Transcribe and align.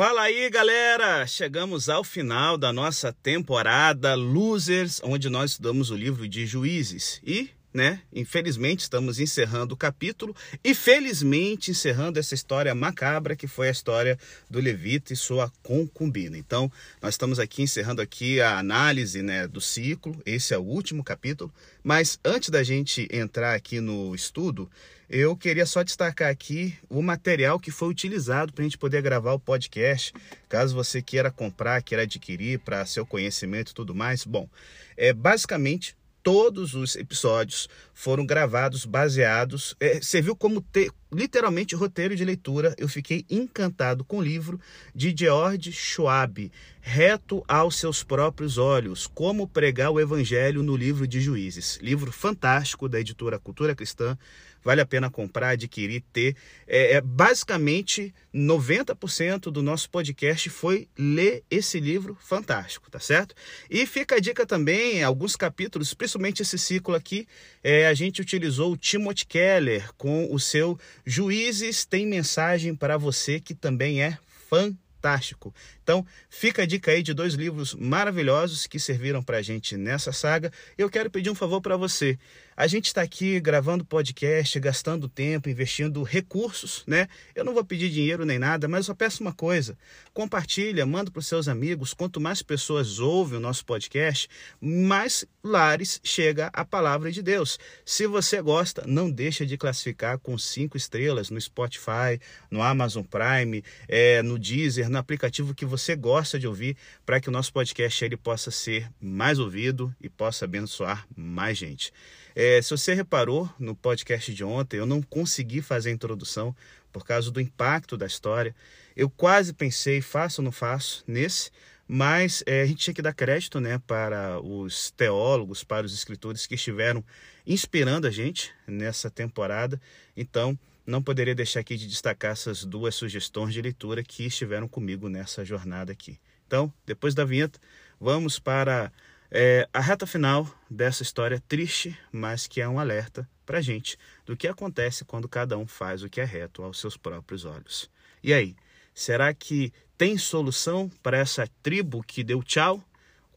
Fala 0.00 0.22
aí, 0.22 0.48
galera! 0.48 1.26
Chegamos 1.26 1.90
ao 1.90 2.02
final 2.02 2.56
da 2.56 2.72
nossa 2.72 3.12
temporada 3.12 4.14
Losers, 4.14 4.98
onde 5.04 5.28
nós 5.28 5.50
estudamos 5.50 5.90
o 5.90 5.94
livro 5.94 6.26
de 6.26 6.46
Juízes. 6.46 7.20
E, 7.22 7.50
né, 7.70 8.00
infelizmente 8.10 8.80
estamos 8.80 9.20
encerrando 9.20 9.74
o 9.74 9.76
capítulo 9.76 10.34
e 10.64 10.74
felizmente 10.74 11.70
encerrando 11.70 12.18
essa 12.18 12.34
história 12.34 12.74
macabra 12.74 13.36
que 13.36 13.46
foi 13.46 13.68
a 13.68 13.72
história 13.72 14.18
do 14.48 14.58
Levita 14.58 15.12
e 15.12 15.16
sua 15.16 15.52
concubina. 15.62 16.38
Então, 16.38 16.72
nós 17.02 17.12
estamos 17.12 17.38
aqui 17.38 17.60
encerrando 17.60 18.00
aqui 18.00 18.40
a 18.40 18.58
análise, 18.58 19.20
né, 19.20 19.46
do 19.46 19.60
ciclo. 19.60 20.18
Esse 20.24 20.54
é 20.54 20.58
o 20.58 20.62
último 20.62 21.04
capítulo, 21.04 21.52
mas 21.84 22.18
antes 22.24 22.48
da 22.48 22.62
gente 22.62 23.06
entrar 23.12 23.54
aqui 23.54 23.80
no 23.80 24.14
estudo, 24.14 24.66
eu 25.12 25.36
queria 25.36 25.66
só 25.66 25.82
destacar 25.82 26.30
aqui 26.30 26.78
o 26.88 27.02
material 27.02 27.58
que 27.58 27.72
foi 27.72 27.88
utilizado 27.88 28.52
para 28.52 28.62
a 28.62 28.64
gente 28.64 28.78
poder 28.78 29.02
gravar 29.02 29.32
o 29.32 29.40
podcast. 29.40 30.12
Caso 30.48 30.72
você 30.72 31.02
queira 31.02 31.32
comprar, 31.32 31.82
queira 31.82 32.04
adquirir 32.04 32.60
para 32.60 32.86
seu 32.86 33.04
conhecimento 33.04 33.72
e 33.72 33.74
tudo 33.74 33.92
mais. 33.92 34.24
Bom, 34.24 34.48
é 34.96 35.12
basicamente 35.12 35.96
todos 36.22 36.74
os 36.74 36.94
episódios 36.94 37.68
foram 37.92 38.24
gravados 38.24 38.84
baseados. 38.84 39.74
É, 39.80 40.00
serviu 40.00 40.36
como 40.36 40.60
ter 40.60 40.92
literalmente 41.12 41.74
roteiro 41.74 42.14
de 42.14 42.24
leitura. 42.24 42.72
Eu 42.78 42.88
fiquei 42.88 43.24
encantado 43.28 44.04
com 44.04 44.18
o 44.18 44.22
livro 44.22 44.60
de 44.94 45.12
George 45.16 45.72
Schwab, 45.72 46.52
Reto 46.80 47.44
aos 47.46 47.76
seus 47.76 48.02
próprios 48.02 48.58
olhos: 48.58 49.06
Como 49.06 49.46
pregar 49.46 49.90
o 49.90 50.00
evangelho 50.00 50.62
no 50.62 50.76
livro 50.76 51.06
de 51.06 51.20
Juízes. 51.20 51.78
Livro 51.82 52.10
fantástico 52.10 52.88
da 52.88 53.00
editora 53.00 53.38
Cultura 53.38 53.74
Cristã 53.74 54.16
vale 54.62 54.80
a 54.80 54.86
pena 54.86 55.10
comprar, 55.10 55.50
adquirir, 55.50 56.02
ter. 56.12 56.36
É, 56.66 56.94
é, 56.94 57.00
basicamente, 57.00 58.14
90% 58.34 59.50
do 59.50 59.62
nosso 59.62 59.90
podcast 59.90 60.48
foi 60.50 60.88
ler 60.98 61.42
esse 61.50 61.80
livro 61.80 62.16
fantástico, 62.20 62.90
tá 62.90 63.00
certo? 63.00 63.34
E 63.68 63.86
fica 63.86 64.16
a 64.16 64.20
dica 64.20 64.46
também, 64.46 65.02
alguns 65.02 65.36
capítulos, 65.36 65.94
principalmente 65.94 66.42
esse 66.42 66.58
ciclo 66.58 66.94
aqui, 66.94 67.26
é, 67.62 67.86
a 67.86 67.94
gente 67.94 68.20
utilizou 68.20 68.72
o 68.72 68.76
Timothy 68.76 69.26
Keller 69.26 69.92
com 69.94 70.32
o 70.32 70.38
seu 70.38 70.78
Juízes 71.04 71.84
tem 71.84 72.06
mensagem 72.06 72.74
para 72.74 72.96
você 72.96 73.40
que 73.40 73.54
também 73.54 74.02
é 74.02 74.18
fantástico. 74.48 75.54
Então, 75.90 76.06
fica 76.28 76.62
a 76.62 76.66
dica 76.66 76.92
aí 76.92 77.02
de 77.02 77.12
dois 77.12 77.34
livros 77.34 77.74
maravilhosos 77.74 78.64
que 78.64 78.78
serviram 78.78 79.24
para 79.24 79.38
a 79.38 79.42
gente 79.42 79.76
nessa 79.76 80.12
saga. 80.12 80.52
Eu 80.78 80.88
quero 80.88 81.10
pedir 81.10 81.30
um 81.30 81.34
favor 81.34 81.60
para 81.60 81.76
você. 81.76 82.16
A 82.60 82.66
gente 82.66 82.88
está 82.88 83.00
aqui 83.00 83.40
gravando 83.40 83.86
podcast, 83.86 84.60
gastando 84.60 85.08
tempo, 85.08 85.48
investindo 85.48 86.02
recursos, 86.02 86.84
né? 86.86 87.08
Eu 87.34 87.42
não 87.42 87.54
vou 87.54 87.64
pedir 87.64 87.88
dinheiro 87.88 88.26
nem 88.26 88.38
nada, 88.38 88.68
mas 88.68 88.84
só 88.84 88.94
peço 88.94 89.22
uma 89.22 89.32
coisa: 89.32 89.78
compartilha, 90.12 90.84
manda 90.84 91.10
para 91.10 91.20
os 91.20 91.26
seus 91.26 91.48
amigos. 91.48 91.94
Quanto 91.94 92.20
mais 92.20 92.42
pessoas 92.42 92.98
ouvem 92.98 93.38
o 93.38 93.40
nosso 93.40 93.64
podcast, 93.64 94.28
mais 94.60 95.24
lares 95.42 96.02
chega 96.04 96.50
a 96.52 96.62
palavra 96.62 97.10
de 97.10 97.22
Deus. 97.22 97.58
Se 97.82 98.06
você 98.06 98.42
gosta, 98.42 98.84
não 98.86 99.10
deixa 99.10 99.46
de 99.46 99.56
classificar 99.56 100.18
com 100.18 100.36
cinco 100.36 100.76
estrelas 100.76 101.30
no 101.30 101.40
Spotify, 101.40 102.20
no 102.50 102.60
Amazon 102.60 103.02
Prime, 103.02 103.64
é, 103.88 104.20
no 104.20 104.38
Deezer, 104.38 104.90
no 104.90 104.98
aplicativo 104.98 105.54
que 105.54 105.64
você 105.64 105.79
gosta 105.96 106.38
de 106.38 106.46
ouvir, 106.46 106.76
para 107.04 107.20
que 107.20 107.28
o 107.28 107.32
nosso 107.32 107.52
podcast 107.52 108.04
ele 108.04 108.16
possa 108.16 108.50
ser 108.50 108.90
mais 109.00 109.38
ouvido 109.38 109.94
e 110.00 110.08
possa 110.08 110.44
abençoar 110.44 111.06
mais 111.16 111.56
gente. 111.58 111.92
É, 112.34 112.60
se 112.62 112.70
você 112.70 112.94
reparou 112.94 113.52
no 113.58 113.74
podcast 113.74 114.32
de 114.32 114.44
ontem, 114.44 114.76
eu 114.76 114.86
não 114.86 115.02
consegui 115.02 115.60
fazer 115.60 115.90
a 115.90 115.92
introdução 115.92 116.54
por 116.92 117.04
causa 117.04 117.30
do 117.30 117.40
impacto 117.40 117.96
da 117.96 118.06
história. 118.06 118.54
Eu 118.96 119.08
quase 119.08 119.52
pensei, 119.52 120.00
faço 120.00 120.40
ou 120.40 120.44
não 120.44 120.52
faço, 120.52 121.04
nesse, 121.06 121.50
mas 121.86 122.42
é, 122.46 122.62
a 122.62 122.66
gente 122.66 122.84
tinha 122.84 122.94
que 122.94 123.02
dar 123.02 123.12
crédito 123.12 123.58
né, 123.58 123.80
para 123.84 124.40
os 124.40 124.90
teólogos, 124.92 125.64
para 125.64 125.84
os 125.84 125.92
escritores 125.92 126.46
que 126.46 126.54
estiveram 126.54 127.04
inspirando 127.46 128.06
a 128.06 128.10
gente 128.10 128.52
nessa 128.66 129.10
temporada. 129.10 129.80
Então, 130.16 130.56
não 130.86 131.02
poderia 131.02 131.34
deixar 131.34 131.60
aqui 131.60 131.76
de 131.76 131.86
destacar 131.86 132.32
essas 132.32 132.64
duas 132.64 132.94
sugestões 132.94 133.52
de 133.52 133.62
leitura 133.62 134.02
que 134.02 134.24
estiveram 134.24 134.68
comigo 134.68 135.08
nessa 135.08 135.44
jornada 135.44 135.92
aqui. 135.92 136.18
Então, 136.46 136.72
depois 136.84 137.14
da 137.14 137.24
vinheta, 137.24 137.60
vamos 138.00 138.38
para 138.38 138.92
é, 139.30 139.68
a 139.72 139.80
reta 139.80 140.06
final 140.06 140.48
dessa 140.68 141.02
história 141.02 141.42
triste, 141.46 141.96
mas 142.10 142.46
que 142.46 142.60
é 142.60 142.68
um 142.68 142.80
alerta 142.80 143.28
para 143.46 143.58
a 143.58 143.62
gente 143.62 143.96
do 144.26 144.36
que 144.36 144.48
acontece 144.48 145.04
quando 145.04 145.28
cada 145.28 145.56
um 145.56 145.66
faz 145.66 146.02
o 146.02 146.08
que 146.08 146.20
é 146.20 146.24
reto 146.24 146.62
aos 146.62 146.80
seus 146.80 146.96
próprios 146.96 147.44
olhos. 147.44 147.88
E 148.22 148.34
aí, 148.34 148.56
será 148.94 149.32
que 149.32 149.72
tem 149.96 150.16
solução 150.18 150.90
para 151.02 151.18
essa 151.18 151.48
tribo 151.62 152.02
que 152.02 152.24
deu 152.24 152.42
tchau? 152.42 152.82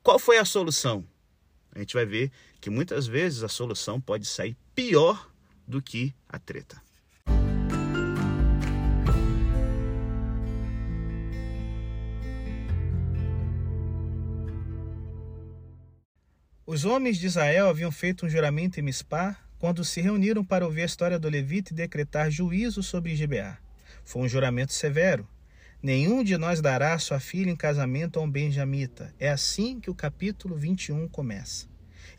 Qual 0.01 0.17
foi 0.17 0.37
a 0.37 0.45
solução? 0.45 1.05
A 1.71 1.79
gente 1.79 1.93
vai 1.93 2.05
ver 2.05 2.31
que 2.61 2.69
muitas 2.69 3.07
vezes 3.07 3.43
a 3.43 3.49
solução 3.49 3.99
pode 3.99 4.25
sair 4.25 4.55
pior 4.73 5.29
do 5.67 5.81
que 5.81 6.13
a 6.27 6.39
treta. 6.39 6.81
Os 16.73 16.85
homens 16.85 17.19
de 17.19 17.27
Israel 17.27 17.69
haviam 17.69 17.91
feito 17.91 18.25
um 18.25 18.29
juramento 18.29 18.79
em 18.79 18.81
Mispá 18.81 19.37
quando 19.59 19.85
se 19.85 20.01
reuniram 20.01 20.43
para 20.43 20.65
ouvir 20.65 20.81
a 20.81 20.85
história 20.85 21.19
do 21.19 21.29
Levita 21.29 21.71
e 21.71 21.75
decretar 21.75 22.31
juízo 22.31 22.81
sobre 22.81 23.15
Gibeá. 23.15 23.59
Foi 24.03 24.23
um 24.23 24.27
juramento 24.27 24.73
severo. 24.73 25.27
Nenhum 25.83 26.23
de 26.23 26.35
nós 26.35 26.61
dará 26.61 26.97
sua 26.97 27.19
filha 27.19 27.51
em 27.51 27.55
casamento 27.55 28.17
a 28.17 28.23
um 28.23 28.31
benjamita. 28.31 29.13
É 29.19 29.29
assim 29.29 29.79
que 29.79 29.91
o 29.91 29.93
capítulo 29.93 30.55
21 30.55 31.07
começa. 31.09 31.67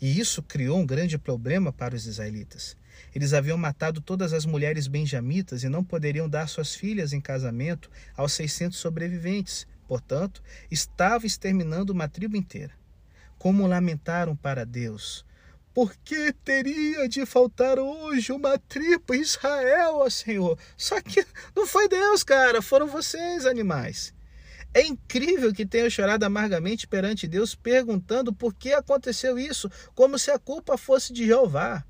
E 0.01 0.21
isso 0.21 0.41
criou 0.41 0.79
um 0.79 0.87
grande 0.87 1.19
problema 1.19 1.73
para 1.73 1.97
os 1.97 2.07
israelitas. 2.07 2.77
Eles 3.13 3.33
haviam 3.33 3.59
matado 3.59 4.01
todas 4.01 4.33
as 4.33 4.47
mulheres 4.47 4.87
benjamitas 4.87 5.65
e 5.65 5.69
não 5.69 5.83
poderiam 5.83 6.29
dar 6.29 6.47
suas 6.47 6.77
filhas 6.77 7.13
em 7.13 7.21
casamento 7.21 7.91
aos 8.17 8.33
600 8.35 8.79
sobreviventes. 8.79 9.67
Portanto, 9.89 10.41
estava 10.71 11.27
exterminando 11.27 11.93
uma 11.93 12.07
tribo 12.07 12.37
inteira 12.37 12.84
como 13.39 13.67
lamentaram 13.67 14.35
para 14.37 14.65
Deus. 14.65 15.25
Por 15.73 15.95
que 16.05 16.33
teria 16.33 17.09
de 17.09 17.27
faltar 17.27 17.79
hoje 17.79 18.31
uma 18.31 18.57
tribo 18.59 19.15
Israel, 19.15 19.97
ó 19.97 20.09
Senhor? 20.09 20.59
Só 20.77 21.01
que 21.01 21.27
não 21.55 21.67
foi 21.67 21.89
Deus, 21.89 22.23
cara, 22.23 22.63
foram 22.63 22.87
vocês, 22.87 23.45
animais. 23.45 24.15
É 24.73 24.83
incrível 24.83 25.53
que 25.53 25.65
tenham 25.65 25.89
chorado 25.89 26.25
amargamente 26.25 26.87
perante 26.87 27.29
Deus, 27.29 27.55
perguntando 27.55 28.33
por 28.33 28.55
que 28.55 28.73
aconteceu 28.73 29.39
isso, 29.39 29.71
como 29.95 30.19
se 30.19 30.31
a 30.31 30.39
culpa 30.39 30.77
fosse 30.77 31.13
de 31.13 31.27
Jeová. 31.27 31.85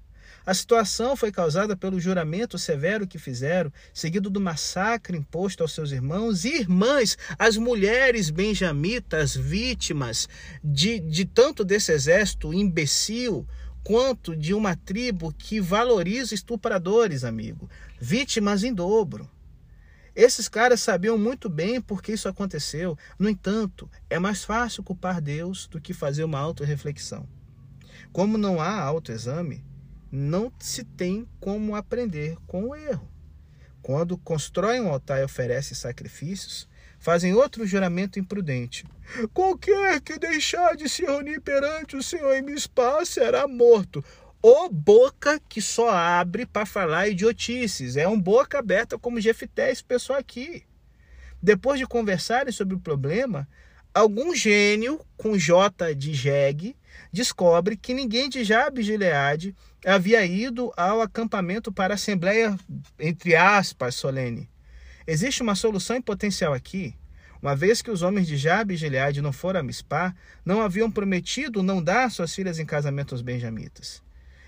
A 0.47 0.53
situação 0.53 1.17
foi 1.17 1.33
causada 1.33 1.75
pelo 1.75 1.99
juramento 1.99 2.59
severo 2.59 3.07
que 3.07 3.19
fizeram, 3.19 3.73
seguido 3.95 4.29
do 4.29 4.41
massacre 4.41 5.17
imposto 5.17 5.63
aos 5.63 5.73
seus 5.73 5.91
irmãos 5.91 6.45
e 6.45 6.55
irmãs, 6.55 7.17
as 7.39 7.57
mulheres 7.57 8.29
benjamitas, 8.29 9.35
vítimas 9.35 10.29
de, 10.63 11.01
de 11.01 11.25
tanto 11.25 11.65
desse 11.65 11.93
exército 11.93 12.53
imbecil 12.53 13.47
quanto 13.83 14.37
de 14.37 14.53
uma 14.53 14.77
tribo 14.77 15.33
que 15.33 15.61
valoriza 15.61 16.35
estupradores, 16.35 17.25
amigo. 17.25 17.69
Vítimas 17.99 18.65
em 18.65 18.73
dobro. 18.73 19.31
Esses 20.15 20.47
caras 20.47 20.81
sabiam 20.81 21.17
muito 21.17 21.49
bem 21.49 21.81
por 21.81 22.03
que 22.03 22.13
isso 22.13 22.29
aconteceu. 22.29 22.99
No 23.19 23.31
entanto, 23.31 23.91
é 24.11 24.19
mais 24.19 24.45
fácil 24.45 24.83
culpar 24.83 25.21
Deus 25.23 25.67
do 25.67 25.81
que 25.81 25.95
fazer 25.95 26.23
uma 26.23 26.39
autorreflexão. 26.39 27.27
Como 28.13 28.39
não 28.39 28.61
há 28.61 28.79
autoexame, 28.79 29.65
não 30.15 30.53
se 30.61 30.85
tem 30.85 31.29
como 31.41 31.75
aprender 31.75 32.37
com 32.47 32.69
o 32.69 32.77
erro. 32.77 33.11
Quando 33.83 34.17
constroem 34.17 34.81
um 34.81 34.89
altar 34.89 35.21
e 35.21 35.25
oferecem 35.25 35.77
sacrifícios, 35.77 36.69
fazem 36.99 37.35
outro 37.35 37.67
juramento 37.67 38.19
imprudente. 38.19 38.85
Qualquer 39.35 40.01
que 40.01 40.19
deixar 40.19 40.77
de 40.77 40.89
se 40.89 41.05
reunir 41.05 41.41
perante 41.41 41.97
o 41.97 42.03
Senhor 42.03 42.33
em 42.35 42.43
Mispá 42.43 43.05
será 43.05 43.47
morto. 43.47 44.03
Ô 44.41 44.69
boca 44.71 45.41
que 45.49 45.61
só 45.61 45.91
abre 45.91 46.47
para 46.47 46.65
falar 46.65 47.09
idiotices. 47.09 47.97
É 47.97 48.07
um 48.09 48.19
boca 48.19 48.59
aberta 48.59 48.99
como 48.99 49.21
Jefté, 49.21 49.71
esse 49.71 49.83
pessoal 49.83 50.19
aqui. 50.19 50.63
Depois 51.43 51.79
de 51.79 51.87
conversarem 51.87 52.53
sobre 52.53 52.75
o 52.75 52.81
problema, 52.81 53.49
algum 53.93 54.35
gênio 54.35 55.05
com 55.17 55.37
J 55.37 55.95
de 55.95 56.15
jegue 56.15 56.77
descobre 57.13 57.77
que 57.77 57.93
ninguém 57.93 58.29
de 58.29 58.45
Jabes 58.45 58.87
de 58.87 58.93
Gileade 58.93 59.55
havia 59.85 60.25
ido 60.25 60.73
ao 60.77 61.01
acampamento 61.01 61.73
para 61.73 61.95
a 61.95 61.97
assembleia, 61.97 62.59
entre 62.99 63.37
aspas, 63.37 63.95
solene. 63.95 64.49
Existe 65.07 65.43
uma 65.43 65.55
solução 65.55 65.97
em 65.97 66.03
potencial 66.03 66.53
aqui. 66.53 66.95
Uma 67.43 67.55
vez 67.55 67.83
que 67.83 67.91
os 67.91 68.01
homens 68.01 68.27
de 68.27 68.39
Jabes 68.39 68.79
de 68.79 68.87
Gileade 68.87 69.21
não 69.21 69.33
foram 69.33 69.61
a 69.61 69.63
Mispá, 69.63 70.15
não 70.45 70.63
haviam 70.63 70.91
prometido 70.91 71.63
não 71.63 71.83
dar 71.83 72.11
suas 72.11 72.35
filhas 72.35 72.59
em 72.59 72.65
casamento 72.65 73.15
aos 73.15 73.21
benjamitas. 73.21 74.03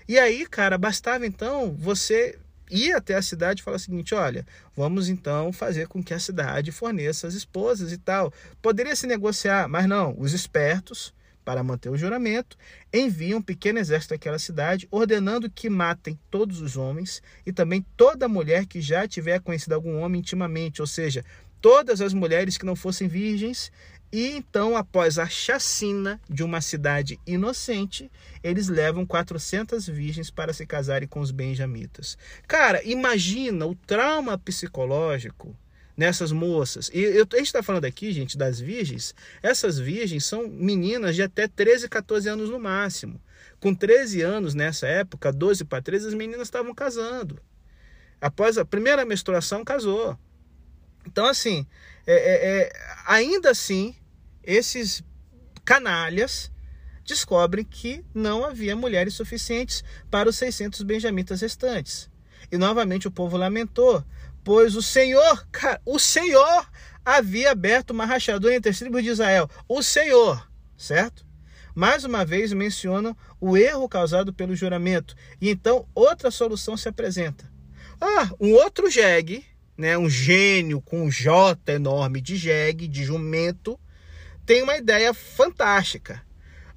E 0.07 0.17
aí, 0.17 0.47
cara, 0.47 0.77
bastava 0.77 1.27
então 1.27 1.75
você 1.77 2.39
ir 2.71 2.93
até 2.93 3.15
a 3.15 3.21
cidade 3.21 3.61
e 3.61 3.63
falar 3.63 3.77
o 3.77 3.79
seguinte: 3.79 4.15
olha, 4.15 4.45
vamos 4.75 5.09
então 5.09 5.53
fazer 5.53 5.87
com 5.87 6.03
que 6.03 6.13
a 6.13 6.19
cidade 6.19 6.71
forneça 6.71 7.27
as 7.27 7.33
esposas 7.33 7.91
e 7.91 7.97
tal. 7.97 8.33
Poderia 8.61 8.95
se 8.95 9.05
negociar, 9.05 9.67
mas 9.67 9.85
não. 9.85 10.15
Os 10.17 10.33
espertos, 10.33 11.13
para 11.47 11.63
manter 11.63 11.89
o 11.89 11.95
juramento, 11.95 12.57
enviam 12.93 13.39
um 13.39 13.41
pequeno 13.41 13.79
exército 13.79 14.13
àquela 14.13 14.37
cidade, 14.37 14.85
ordenando 14.91 15.49
que 15.49 15.69
matem 15.69 16.19
todos 16.29 16.59
os 16.59 16.75
homens 16.75 17.23
e 17.45 17.53
também 17.53 17.85
toda 17.95 18.27
mulher 18.27 18.65
que 18.65 18.81
já 18.81 19.07
tiver 19.07 19.39
conhecido 19.39 19.71
algum 19.71 19.97
homem 20.01 20.19
intimamente, 20.19 20.81
ou 20.81 20.87
seja, 20.87 21.23
todas 21.61 22.01
as 22.01 22.13
mulheres 22.13 22.57
que 22.57 22.65
não 22.65 22.75
fossem 22.75 23.07
virgens 23.07 23.71
e 24.11 24.27
então, 24.27 24.75
após 24.75 25.17
a 25.17 25.27
chacina 25.29 26.19
de 26.29 26.43
uma 26.43 26.59
cidade 26.59 27.17
inocente, 27.25 28.11
eles 28.43 28.67
levam 28.67 29.05
400 29.05 29.87
virgens 29.87 30.29
para 30.29 30.51
se 30.51 30.65
casarem 30.65 31.07
com 31.07 31.21
os 31.21 31.31
benjamitas. 31.31 32.17
Cara, 32.45 32.83
imagina 32.83 33.65
o 33.65 33.73
trauma 33.73 34.37
psicológico 34.37 35.55
nessas 35.97 36.31
moças. 36.31 36.91
E 36.93 36.99
eu, 36.99 37.27
a 37.33 37.37
gente 37.37 37.47
está 37.47 37.63
falando 37.63 37.85
aqui, 37.85 38.11
gente, 38.13 38.37
das 38.37 38.59
virgens. 38.59 39.15
Essas 39.41 39.79
virgens 39.79 40.23
são 40.23 40.47
meninas 40.47 41.15
de 41.15 41.23
até 41.23 41.47
13, 41.47 41.89
14 41.89 42.29
anos 42.29 42.49
no 42.51 42.59
máximo. 42.59 43.19
Com 43.59 43.73
13 43.73 44.21
anos 44.21 44.53
nessa 44.53 44.85
época, 44.85 45.33
12 45.33 45.65
para 45.65 45.81
13, 45.81 46.09
as 46.09 46.13
meninas 46.13 46.47
estavam 46.47 46.73
casando. 46.75 47.41
Após 48.21 48.57
a 48.59 48.65
primeira 48.65 49.03
menstruação, 49.03 49.65
casou. 49.65 50.17
Então, 51.05 51.25
assim, 51.25 51.65
é, 52.05 52.13
é, 52.13 52.61
é, 52.61 52.71
ainda 53.07 53.49
assim, 53.49 53.95
esses 54.43 55.03
canalhas 55.65 56.51
descobrem 57.03 57.63
que 57.63 58.03
não 58.13 58.43
havia 58.43 58.75
mulheres 58.75 59.13
suficientes 59.13 59.83
para 60.11 60.29
os 60.29 60.35
600 60.35 60.81
benjamitas 60.83 61.41
restantes. 61.41 62.09
E 62.51 62.57
novamente 62.57 63.07
o 63.07 63.11
povo 63.11 63.37
lamentou, 63.37 64.03
pois 64.47 64.77
o 64.77 64.81
Senhor, 64.81 65.45
o 65.85 65.99
Senhor 65.99 66.71
havia 67.03 67.51
aberto 67.51 67.91
uma 67.91 68.05
rachadura 68.05 68.55
entre 68.55 68.71
as 68.71 68.79
tribos 68.79 69.03
de 69.03 69.09
Israel. 69.09 69.49
O 69.67 69.83
Senhor, 69.83 70.49
certo? 70.77 71.25
Mais 71.75 72.05
uma 72.05 72.23
vez 72.23 72.53
mencionam 72.53 73.13
o 73.41 73.57
erro 73.57 73.89
causado 73.89 74.31
pelo 74.31 74.55
juramento. 74.55 75.15
E 75.41 75.49
então 75.49 75.85
outra 75.93 76.31
solução 76.31 76.77
se 76.77 76.87
apresenta. 76.87 77.51
Ah, 77.99 78.31
um 78.39 78.53
outro 78.53 78.89
jegue 78.89 79.45
né, 79.77 79.97
um 79.97 80.09
gênio 80.09 80.79
com 80.79 81.03
um 81.03 81.11
J 81.11 81.73
enorme 81.73 82.21
de 82.21 82.37
jegue, 82.37 82.87
de 82.87 83.03
jumento, 83.03 83.77
tem 84.45 84.63
uma 84.63 84.77
ideia 84.77 85.13
fantástica. 85.13 86.25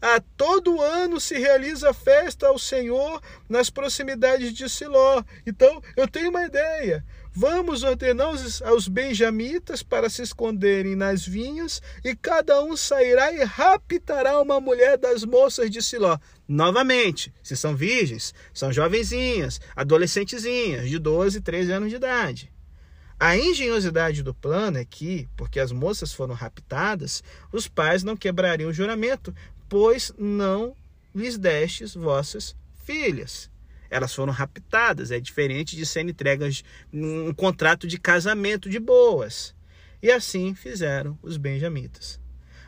A 0.03 0.19
todo 0.19 0.81
ano 0.81 1.21
se 1.21 1.39
realiza 1.39 1.95
festa 1.95 2.49
ao 2.49 2.59
Senhor 2.59 3.23
nas 3.49 3.71
proximidades 3.71 4.53
de 4.53 4.69
Siló. 4.69 5.23
Então, 5.47 5.81
eu 5.95 6.09
tenho 6.09 6.31
uma 6.31 6.45
ideia. 6.45 7.05
Vamos 7.33 7.85
ordenar 7.85 8.35
aos 8.65 8.89
benjamitas 8.89 9.85
para 9.85 10.11
se 10.11 10.21
esconderem 10.21 10.97
nas 10.97 11.25
vinhas, 11.25 11.81
e 12.05 12.17
cada 12.17 12.63
um 12.63 12.77
sairá 12.77 13.33
e 13.33 13.45
raptará 13.45 14.41
uma 14.41 14.61
mulher 14.61 14.99
das 14.99 15.25
moças 15.25 15.71
de 15.71 15.81
Siló. 15.81 16.19
Novamente, 16.49 17.33
se 17.41 17.57
são 17.57 17.77
virgens, 17.77 18.35
são 18.53 18.73
jovenzinhas, 18.73 19.61
adolescentezinhas, 19.77 20.89
de 20.89 20.99
12, 20.99 21.41
13 21.41 21.73
anos 21.73 21.91
de 21.91 21.97
idade. 21.97 22.53
A 23.19 23.37
engenhosidade 23.37 24.23
do 24.23 24.35
plano 24.35 24.79
é 24.79 24.85
que, 24.85 25.29
porque 25.37 25.61
as 25.61 25.71
moças 25.71 26.13
foram 26.13 26.35
raptadas, 26.35 27.23
os 27.53 27.69
pais 27.69 28.03
não 28.03 28.17
quebrariam 28.17 28.71
o 28.71 28.73
juramento, 28.73 29.33
pois 29.69 30.13
não 30.19 30.75
lhes 31.15 31.37
destes 31.37 31.95
vossas 31.95 32.57
filhas. 32.85 33.50
Elas 33.91 34.15
foram 34.15 34.33
raptadas, 34.33 35.11
é 35.11 35.19
diferente 35.19 35.77
de 35.77 35.85
serem 35.85 36.11
entregas 36.11 36.63
num 36.93 37.35
contrato 37.35 37.87
de 37.87 37.99
casamento 37.99 38.71
de 38.71 38.79
boas. 38.79 39.55
E 40.03 40.11
assim 40.11 40.55
fizeram 40.55 41.19
os 41.23 41.37
benjamitas. 41.37 42.21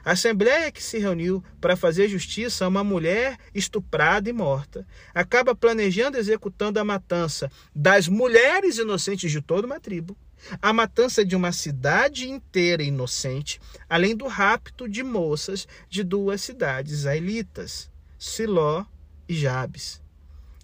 A 0.05 0.13
assembleia 0.13 0.73
que 0.73 0.83
se 0.83 0.99
reuniu 0.99 1.45
para 1.61 1.77
fazer 1.77 2.09
justiça 2.09 2.65
a 2.65 2.69
uma 2.69 2.83
mulher 2.83 3.39
estuprada 3.55 4.29
e 4.29 4.33
morta 4.33 4.85
acaba 5.15 5.55
planejando 5.55 6.17
e 6.17 6.21
executando 6.21 6.81
a 6.81 6.85
matança 6.85 7.49
das 7.73 8.09
mulheres 8.09 8.79
inocentes 8.79 9.31
de 9.31 9.41
toda 9.41 9.67
uma 9.67 9.79
tribo 9.79 10.17
a 10.61 10.73
matança 10.73 11.25
de 11.25 11.37
uma 11.37 11.53
cidade 11.53 12.29
inteira 12.29 12.83
inocente, 12.83 13.61
além 13.89 14.17
do 14.17 14.27
rapto 14.27 14.89
de 14.89 15.03
moças 15.03 15.69
de 15.89 16.03
duas 16.03 16.41
cidades 16.41 16.93
israelitas, 16.93 17.91
Siló 18.19 18.85
e 19.29 19.35
Jabes. 19.35 20.02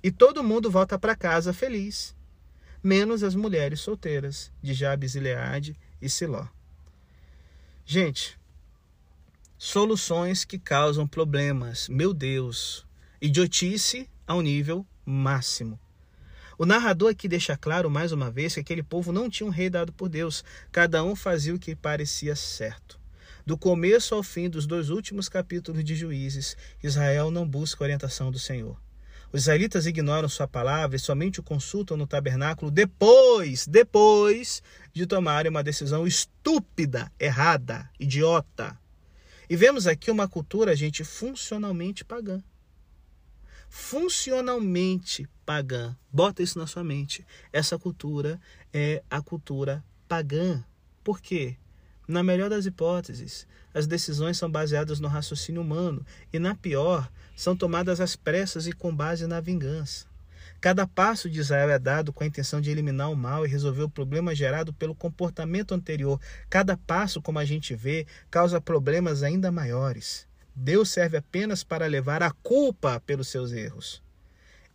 E 0.02 0.10
todo 0.12 0.44
mundo 0.44 0.70
volta 0.70 0.98
para 0.98 1.16
casa 1.16 1.52
feliz, 1.52 2.14
menos 2.82 3.24
as 3.24 3.34
mulheres 3.34 3.80
solteiras 3.80 4.52
de 4.62 4.72
Jabes 4.72 5.16
e 5.16 5.20
Leade 5.20 5.76
e 6.00 6.08
Siló. 6.08 6.46
Gente, 7.84 8.38
soluções 9.56 10.44
que 10.44 10.58
causam 10.58 11.06
problemas, 11.06 11.88
meu 11.88 12.14
Deus, 12.14 12.86
idiotice 13.20 14.08
ao 14.26 14.40
nível 14.40 14.86
máximo. 15.04 15.80
O 16.56 16.66
narrador 16.66 17.10
aqui 17.10 17.26
deixa 17.28 17.56
claro 17.56 17.90
mais 17.90 18.12
uma 18.12 18.30
vez 18.30 18.54
que 18.54 18.60
aquele 18.60 18.82
povo 18.82 19.12
não 19.12 19.28
tinha 19.28 19.46
um 19.46 19.50
rei 19.50 19.68
dado 19.68 19.92
por 19.92 20.08
Deus, 20.08 20.44
cada 20.70 21.02
um 21.02 21.16
fazia 21.16 21.54
o 21.54 21.58
que 21.58 21.74
parecia 21.74 22.36
certo. 22.36 23.00
Do 23.44 23.56
começo 23.56 24.14
ao 24.14 24.22
fim 24.22 24.48
dos 24.48 24.66
dois 24.66 24.90
últimos 24.90 25.28
capítulos 25.28 25.82
de 25.82 25.96
Juízes, 25.96 26.56
Israel 26.82 27.30
não 27.30 27.48
busca 27.48 27.82
orientação 27.82 28.30
do 28.30 28.38
Senhor. 28.38 28.76
Os 29.32 29.42
israelitas 29.42 29.86
ignoram 29.86 30.28
sua 30.28 30.48
palavra 30.48 30.96
e 30.96 31.00
somente 31.00 31.40
o 31.40 31.42
consultam 31.42 31.96
no 31.96 32.06
tabernáculo 32.06 32.70
depois, 32.70 33.66
depois 33.66 34.62
de 34.92 35.06
tomarem 35.06 35.50
uma 35.50 35.62
decisão 35.62 36.06
estúpida, 36.06 37.12
errada, 37.19 37.90
idiota. 38.00 38.78
E 39.48 39.56
vemos 39.56 39.86
aqui 39.86 40.10
uma 40.10 40.28
cultura, 40.28 40.75
gente, 40.75 41.04
funcionalmente 41.04 42.04
pagã 42.04 42.42
funcionalmente 43.69 45.28
pagã. 45.44 45.96
Bota 46.10 46.42
isso 46.42 46.58
na 46.58 46.66
sua 46.66 46.82
mente. 46.82 47.26
Essa 47.52 47.78
cultura 47.78 48.40
é 48.72 49.02
a 49.10 49.20
cultura 49.20 49.84
pagã. 50.08 50.64
Por 51.04 51.20
quê? 51.20 51.56
Na 52.08 52.22
melhor 52.22 52.49
das 52.49 52.64
hipóteses, 52.64 53.46
as 53.75 53.87
decisões 53.87 54.38
são 54.38 54.50
baseadas 54.50 54.99
no 54.99 55.08
raciocínio 55.08 55.60
humano 55.60 56.06
e, 56.32 56.38
na 56.38 56.55
pior, 56.55 57.12
são 57.37 57.55
tomadas 57.55 58.00
às 58.00 58.16
pressas 58.16 58.66
e 58.66 58.72
com 58.72 58.96
base 58.96 59.26
na 59.26 59.43
vingança. 59.43 60.06
Cada 60.58 60.87
passo 60.87 61.28
de 61.28 61.38
Israel 61.38 61.69
é 61.69 61.78
dado 61.78 62.10
com 62.10 62.25
a 62.25 62.26
intenção 62.26 62.62
de 62.62 62.70
eliminar 62.70 63.10
o 63.10 63.14
mal 63.14 63.44
e 63.44 63.49
resolver 63.49 63.82
o 63.82 63.90
problema 63.90 64.34
gerado 64.34 64.72
pelo 64.72 64.94
comportamento 64.94 65.75
anterior. 65.75 66.19
Cada 66.49 66.78
passo, 66.78 67.20
como 67.20 67.38
a 67.38 67.44
gente 67.44 67.75
vê, 67.75 68.06
causa 68.31 68.58
problemas 68.58 69.22
ainda 69.22 69.53
maiores. 69.53 70.27
Deus 70.56 70.88
serve 70.88 71.19
apenas 71.19 71.62
para 71.62 71.86
levar 71.86 72.22
a 72.22 72.31
culpa 72.31 73.00
pelos 73.00 73.29
seus 73.29 73.53
erros. 73.53 74.03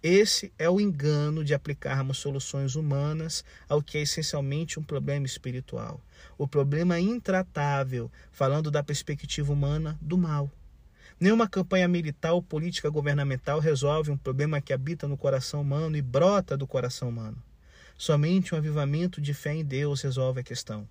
Esse 0.04 0.52
é 0.60 0.70
o 0.70 0.82
engano 0.82 1.46
de 1.46 1.54
aplicarmos 1.54 2.18
soluções 2.18 2.76
humanas 2.76 3.42
ao 3.70 3.82
que 3.82 3.98
é 3.98 4.02
essencialmente 4.02 4.78
um 4.78 4.84
problema 4.84 5.26
espiritual. 5.26 6.02
O 6.38 6.46
problema 6.46 7.00
intratável, 7.00 8.12
falando 8.30 8.70
da 8.70 8.84
perspectiva 8.84 9.54
humana 9.54 9.98
do 10.02 10.18
mal. 10.18 10.52
Nenhuma 11.18 11.48
campanha 11.48 11.88
militar 11.88 12.34
ou 12.34 12.44
política 12.44 12.90
governamental 12.90 13.62
resolve 13.62 14.12
um 14.12 14.18
problema 14.18 14.60
que 14.60 14.74
habita 14.74 15.08
no 15.08 15.16
coração 15.16 15.62
humano 15.62 15.96
e 15.96 16.02
brota 16.02 16.58
do 16.58 16.68
coração 16.68 17.08
humano. 17.08 17.42
Somente 17.98 18.54
um 18.54 18.58
avivamento 18.58 19.22
de 19.22 19.34
fé 19.34 19.54
em 19.54 19.64
Deus 19.64 20.02
resolve 20.02 20.42
a 20.42 20.44
questão. 20.44 20.86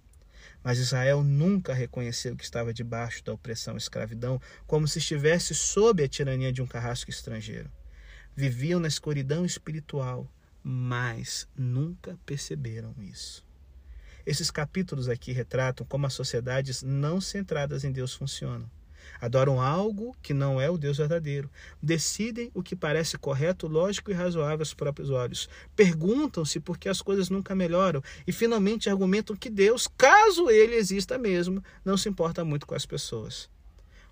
Mas 0.64 0.78
Israel 0.78 1.22
nunca 1.22 1.74
reconheceu 1.74 2.34
que 2.34 2.44
estava 2.44 2.72
debaixo 2.72 3.22
da 3.22 3.34
opressão 3.34 3.74
e 3.74 3.76
escravidão, 3.76 4.40
como 4.66 4.88
se 4.88 5.00
estivesse 5.00 5.54
sob 5.54 6.02
a 6.02 6.08
tirania 6.08 6.50
de 6.50 6.62
um 6.62 6.66
carrasco 6.66 7.10
estrangeiro. 7.10 7.70
Viviam 8.34 8.80
na 8.80 8.88
escuridão 8.88 9.44
espiritual, 9.44 10.30
mas 10.62 11.48
nunca 11.56 12.18
perceberam 12.24 12.94
isso. 12.98 13.44
Esses 14.24 14.50
capítulos 14.50 15.08
aqui 15.08 15.32
retratam 15.32 15.86
como 15.86 16.06
as 16.06 16.14
sociedades 16.14 16.82
não 16.82 17.20
centradas 17.20 17.84
em 17.84 17.92
Deus 17.92 18.14
funcionam 18.14 18.70
adoram 19.20 19.60
algo 19.60 20.16
que 20.22 20.34
não 20.34 20.60
é 20.60 20.68
o 20.70 20.78
Deus 20.78 20.98
verdadeiro, 20.98 21.50
decidem 21.82 22.50
o 22.54 22.62
que 22.62 22.74
parece 22.74 23.18
correto, 23.18 23.66
lógico 23.66 24.10
e 24.10 24.14
razoável 24.14 24.60
aos 24.60 24.74
próprios 24.74 25.10
olhos, 25.10 25.48
perguntam-se 25.76 26.60
por 26.60 26.78
que 26.78 26.88
as 26.88 27.02
coisas 27.02 27.30
nunca 27.30 27.54
melhoram 27.54 28.02
e 28.26 28.32
finalmente 28.32 28.90
argumentam 28.90 29.36
que 29.36 29.50
Deus, 29.50 29.88
caso 29.96 30.50
ele 30.50 30.74
exista 30.74 31.18
mesmo, 31.18 31.62
não 31.84 31.96
se 31.96 32.08
importa 32.08 32.44
muito 32.44 32.66
com 32.66 32.74
as 32.74 32.86
pessoas. 32.86 33.48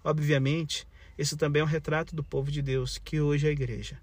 Obviamente, 0.02 0.86
esse 1.18 1.36
também 1.36 1.60
é 1.60 1.64
um 1.64 1.68
retrato 1.68 2.14
do 2.14 2.24
povo 2.24 2.50
de 2.50 2.62
Deus, 2.62 2.98
que 2.98 3.20
hoje 3.20 3.46
é 3.46 3.50
a 3.50 3.52
igreja. 3.52 3.98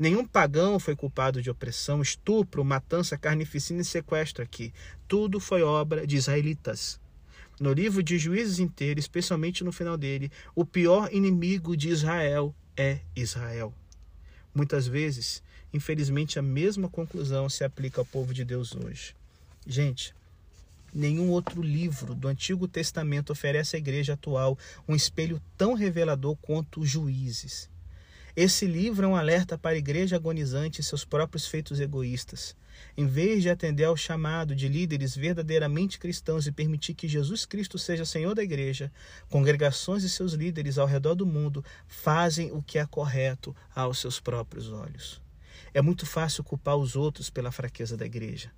Nenhum 0.00 0.24
pagão 0.24 0.80
foi 0.80 0.96
culpado 0.96 1.42
de 1.42 1.50
opressão, 1.50 2.00
estupro, 2.00 2.64
matança, 2.64 3.18
carnificina 3.18 3.82
e 3.82 3.84
sequestro 3.84 4.42
aqui. 4.42 4.72
Tudo 5.06 5.38
foi 5.38 5.62
obra 5.62 6.06
de 6.06 6.16
israelitas. 6.16 6.98
No 7.60 7.74
livro 7.74 8.02
de 8.02 8.16
Juízes 8.16 8.60
inteiro, 8.60 8.98
especialmente 8.98 9.62
no 9.62 9.70
final 9.70 9.98
dele, 9.98 10.32
o 10.54 10.64
pior 10.64 11.12
inimigo 11.12 11.76
de 11.76 11.90
Israel 11.90 12.54
é 12.74 13.00
Israel. 13.14 13.74
Muitas 14.54 14.86
vezes, 14.86 15.42
infelizmente, 15.70 16.38
a 16.38 16.42
mesma 16.42 16.88
conclusão 16.88 17.50
se 17.50 17.62
aplica 17.62 18.00
ao 18.00 18.06
povo 18.06 18.32
de 18.32 18.42
Deus 18.42 18.74
hoje. 18.74 19.14
Gente, 19.66 20.14
nenhum 20.94 21.28
outro 21.28 21.60
livro 21.60 22.14
do 22.14 22.26
Antigo 22.26 22.66
Testamento 22.66 23.34
oferece 23.34 23.76
à 23.76 23.78
igreja 23.78 24.14
atual 24.14 24.56
um 24.88 24.96
espelho 24.96 25.42
tão 25.58 25.74
revelador 25.74 26.36
quanto 26.36 26.86
Juízes. 26.86 27.68
Esse 28.36 28.66
livro 28.66 29.04
é 29.04 29.08
um 29.08 29.16
alerta 29.16 29.58
para 29.58 29.72
a 29.72 29.78
igreja 29.78 30.16
agonizante 30.16 30.80
e 30.80 30.84
seus 30.84 31.04
próprios 31.04 31.46
feitos 31.46 31.80
egoístas. 31.80 32.54
Em 32.96 33.06
vez 33.06 33.42
de 33.42 33.50
atender 33.50 33.84
ao 33.84 33.96
chamado 33.96 34.54
de 34.54 34.68
líderes 34.68 35.16
verdadeiramente 35.16 35.98
cristãos 35.98 36.46
e 36.46 36.52
permitir 36.52 36.94
que 36.94 37.08
Jesus 37.08 37.44
Cristo 37.44 37.78
seja 37.78 38.04
Senhor 38.04 38.34
da 38.34 38.42
igreja, 38.42 38.92
congregações 39.28 40.04
e 40.04 40.08
seus 40.08 40.32
líderes 40.32 40.78
ao 40.78 40.86
redor 40.86 41.14
do 41.14 41.26
mundo 41.26 41.64
fazem 41.86 42.52
o 42.52 42.62
que 42.62 42.78
é 42.78 42.86
correto 42.86 43.54
aos 43.74 43.98
seus 43.98 44.20
próprios 44.20 44.70
olhos. 44.70 45.20
É 45.74 45.82
muito 45.82 46.06
fácil 46.06 46.44
culpar 46.44 46.76
os 46.76 46.96
outros 46.96 47.30
pela 47.30 47.52
fraqueza 47.52 47.96
da 47.96 48.06
igreja. 48.06 48.50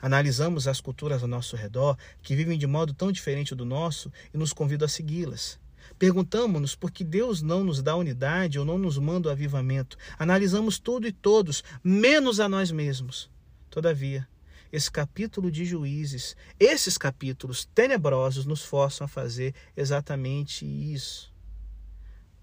Analisamos 0.00 0.66
as 0.66 0.80
culturas 0.80 1.22
ao 1.22 1.28
nosso 1.28 1.54
redor, 1.54 1.96
que 2.22 2.34
vivem 2.34 2.58
de 2.58 2.66
modo 2.66 2.92
tão 2.92 3.12
diferente 3.12 3.54
do 3.54 3.64
nosso, 3.64 4.12
e 4.34 4.36
nos 4.36 4.52
convidam 4.52 4.86
a 4.86 4.88
segui-las. 4.88 5.60
Perguntamos-nos 6.02 6.74
por 6.74 6.90
que 6.90 7.04
Deus 7.04 7.42
não 7.42 7.62
nos 7.62 7.80
dá 7.80 7.94
unidade 7.94 8.58
ou 8.58 8.64
não 8.64 8.76
nos 8.76 8.98
manda 8.98 9.28
o 9.28 9.30
avivamento. 9.30 9.96
Analisamos 10.18 10.80
tudo 10.80 11.06
e 11.06 11.12
todos, 11.12 11.62
menos 11.84 12.40
a 12.40 12.48
nós 12.48 12.72
mesmos. 12.72 13.30
Todavia, 13.70 14.26
esse 14.72 14.90
capítulo 14.90 15.48
de 15.48 15.64
Juízes, 15.64 16.36
esses 16.58 16.98
capítulos 16.98 17.66
tenebrosos 17.72 18.44
nos 18.44 18.64
forçam 18.64 19.04
a 19.04 19.08
fazer 19.08 19.54
exatamente 19.76 20.66
isso. 20.66 21.32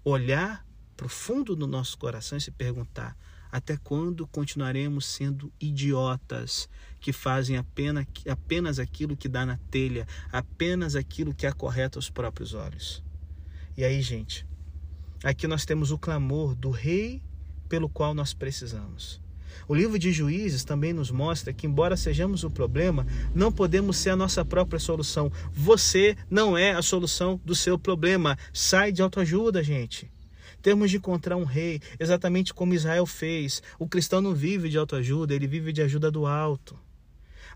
Olhar 0.02 0.66
para 0.96 1.04
o 1.04 1.10
fundo 1.10 1.54
do 1.54 1.66
nosso 1.66 1.98
coração 1.98 2.38
e 2.38 2.40
se 2.40 2.50
perguntar: 2.50 3.14
até 3.52 3.76
quando 3.76 4.26
continuaremos 4.26 5.04
sendo 5.04 5.52
idiotas 5.60 6.66
que 6.98 7.12
fazem 7.12 7.58
apenas, 7.58 8.06
apenas 8.26 8.78
aquilo 8.78 9.14
que 9.14 9.28
dá 9.28 9.44
na 9.44 9.58
telha, 9.70 10.08
apenas 10.32 10.96
aquilo 10.96 11.34
que 11.34 11.46
acorreta 11.46 11.98
os 11.98 12.08
próprios 12.08 12.54
olhos? 12.54 13.04
E 13.80 13.84
aí, 13.84 14.02
gente, 14.02 14.46
aqui 15.24 15.46
nós 15.46 15.64
temos 15.64 15.90
o 15.90 15.96
clamor 15.96 16.54
do 16.54 16.68
rei 16.68 17.22
pelo 17.66 17.88
qual 17.88 18.12
nós 18.12 18.34
precisamos. 18.34 19.22
O 19.66 19.74
livro 19.74 19.98
de 19.98 20.12
Juízes 20.12 20.64
também 20.64 20.92
nos 20.92 21.10
mostra 21.10 21.50
que, 21.50 21.66
embora 21.66 21.96
sejamos 21.96 22.44
o 22.44 22.50
problema, 22.50 23.06
não 23.34 23.50
podemos 23.50 23.96
ser 23.96 24.10
a 24.10 24.16
nossa 24.16 24.44
própria 24.44 24.78
solução. 24.78 25.32
Você 25.50 26.14
não 26.28 26.58
é 26.58 26.72
a 26.72 26.82
solução 26.82 27.40
do 27.42 27.54
seu 27.54 27.78
problema. 27.78 28.36
Sai 28.52 28.92
de 28.92 29.00
autoajuda, 29.00 29.62
gente. 29.62 30.12
Temos 30.60 30.90
de 30.90 30.98
encontrar 30.98 31.38
um 31.38 31.44
rei, 31.44 31.80
exatamente 31.98 32.52
como 32.52 32.74
Israel 32.74 33.06
fez. 33.06 33.62
O 33.78 33.88
cristão 33.88 34.20
não 34.20 34.34
vive 34.34 34.68
de 34.68 34.76
autoajuda, 34.76 35.34
ele 35.34 35.46
vive 35.46 35.72
de 35.72 35.80
ajuda 35.80 36.10
do 36.10 36.26
alto. 36.26 36.78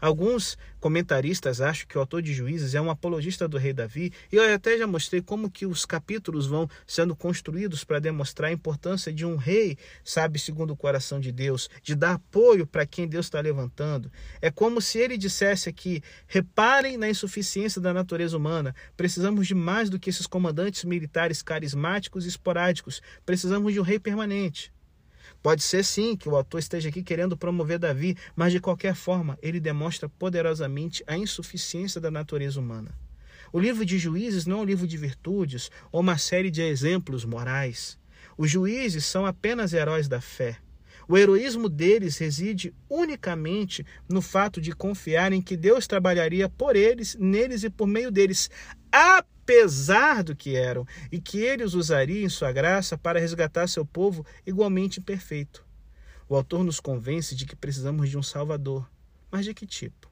Alguns 0.00 0.56
comentaristas 0.80 1.60
acham 1.60 1.86
que 1.86 1.96
o 1.96 2.00
autor 2.00 2.20
de 2.22 2.34
Juízes 2.34 2.74
é 2.74 2.80
um 2.80 2.90
apologista 2.90 3.48
do 3.48 3.56
rei 3.56 3.72
Davi, 3.72 4.12
e 4.30 4.36
eu 4.36 4.54
até 4.54 4.76
já 4.76 4.86
mostrei 4.86 5.22
como 5.22 5.50
que 5.50 5.66
os 5.66 5.86
capítulos 5.86 6.46
vão 6.46 6.68
sendo 6.86 7.16
construídos 7.16 7.84
para 7.84 7.98
demonstrar 7.98 8.50
a 8.50 8.52
importância 8.52 9.12
de 9.12 9.24
um 9.24 9.36
rei, 9.36 9.78
sabe, 10.04 10.38
segundo 10.38 10.72
o 10.72 10.76
coração 10.76 11.18
de 11.18 11.32
Deus, 11.32 11.70
de 11.82 11.94
dar 11.94 12.14
apoio 12.14 12.66
para 12.66 12.86
quem 12.86 13.08
Deus 13.08 13.26
está 13.26 13.40
levantando. 13.40 14.10
É 14.40 14.50
como 14.50 14.80
se 14.80 14.98
ele 14.98 15.16
dissesse 15.16 15.68
aqui: 15.68 16.02
reparem 16.26 16.96
na 16.96 17.08
insuficiência 17.08 17.80
da 17.80 17.94
natureza 17.94 18.36
humana. 18.36 18.74
Precisamos 18.96 19.46
de 19.46 19.54
mais 19.54 19.88
do 19.88 19.98
que 19.98 20.10
esses 20.10 20.26
comandantes 20.26 20.84
militares 20.84 21.42
carismáticos 21.42 22.24
e 22.24 22.28
esporádicos. 22.28 23.00
Precisamos 23.24 23.72
de 23.72 23.80
um 23.80 23.82
rei 23.82 23.98
permanente. 23.98 24.72
Pode 25.44 25.62
ser 25.62 25.84
sim 25.84 26.16
que 26.16 26.26
o 26.26 26.34
autor 26.34 26.58
esteja 26.58 26.88
aqui 26.88 27.02
querendo 27.02 27.36
promover 27.36 27.78
Davi, 27.78 28.16
mas 28.34 28.50
de 28.50 28.60
qualquer 28.60 28.94
forma 28.94 29.38
ele 29.42 29.60
demonstra 29.60 30.08
poderosamente 30.08 31.04
a 31.06 31.18
insuficiência 31.18 32.00
da 32.00 32.10
natureza 32.10 32.58
humana. 32.58 32.98
O 33.52 33.60
livro 33.60 33.84
de 33.84 33.98
Juízes 33.98 34.46
não 34.46 34.60
é 34.60 34.62
um 34.62 34.64
livro 34.64 34.86
de 34.86 34.96
virtudes 34.96 35.70
ou 35.92 36.00
uma 36.00 36.16
série 36.16 36.50
de 36.50 36.62
exemplos 36.62 37.26
morais. 37.26 37.98
Os 38.38 38.50
juízes 38.50 39.04
são 39.04 39.26
apenas 39.26 39.74
heróis 39.74 40.08
da 40.08 40.18
fé. 40.18 40.56
O 41.06 41.18
heroísmo 41.18 41.68
deles 41.68 42.16
reside 42.16 42.72
unicamente 42.88 43.84
no 44.08 44.22
fato 44.22 44.62
de 44.62 44.72
confiar 44.72 45.30
em 45.30 45.42
que 45.42 45.58
Deus 45.58 45.86
trabalharia 45.86 46.48
por 46.48 46.74
eles, 46.74 47.18
neles 47.20 47.64
e 47.64 47.68
por 47.68 47.86
meio 47.86 48.10
deles, 48.10 48.48
do 50.24 50.34
que 50.34 50.56
eram, 50.56 50.86
e 51.12 51.20
que 51.20 51.38
ele 51.38 51.64
os 51.64 51.74
usaria 51.74 52.24
em 52.24 52.28
sua 52.28 52.52
graça 52.52 52.96
para 52.96 53.20
resgatar 53.20 53.66
seu 53.66 53.84
povo 53.84 54.24
igualmente 54.46 55.00
imperfeito. 55.00 55.64
O 56.28 56.34
autor 56.34 56.64
nos 56.64 56.80
convence 56.80 57.34
de 57.34 57.44
que 57.44 57.54
precisamos 57.54 58.08
de 58.08 58.16
um 58.16 58.22
Salvador. 58.22 58.88
Mas 59.30 59.44
de 59.44 59.52
que 59.52 59.66
tipo? 59.66 60.10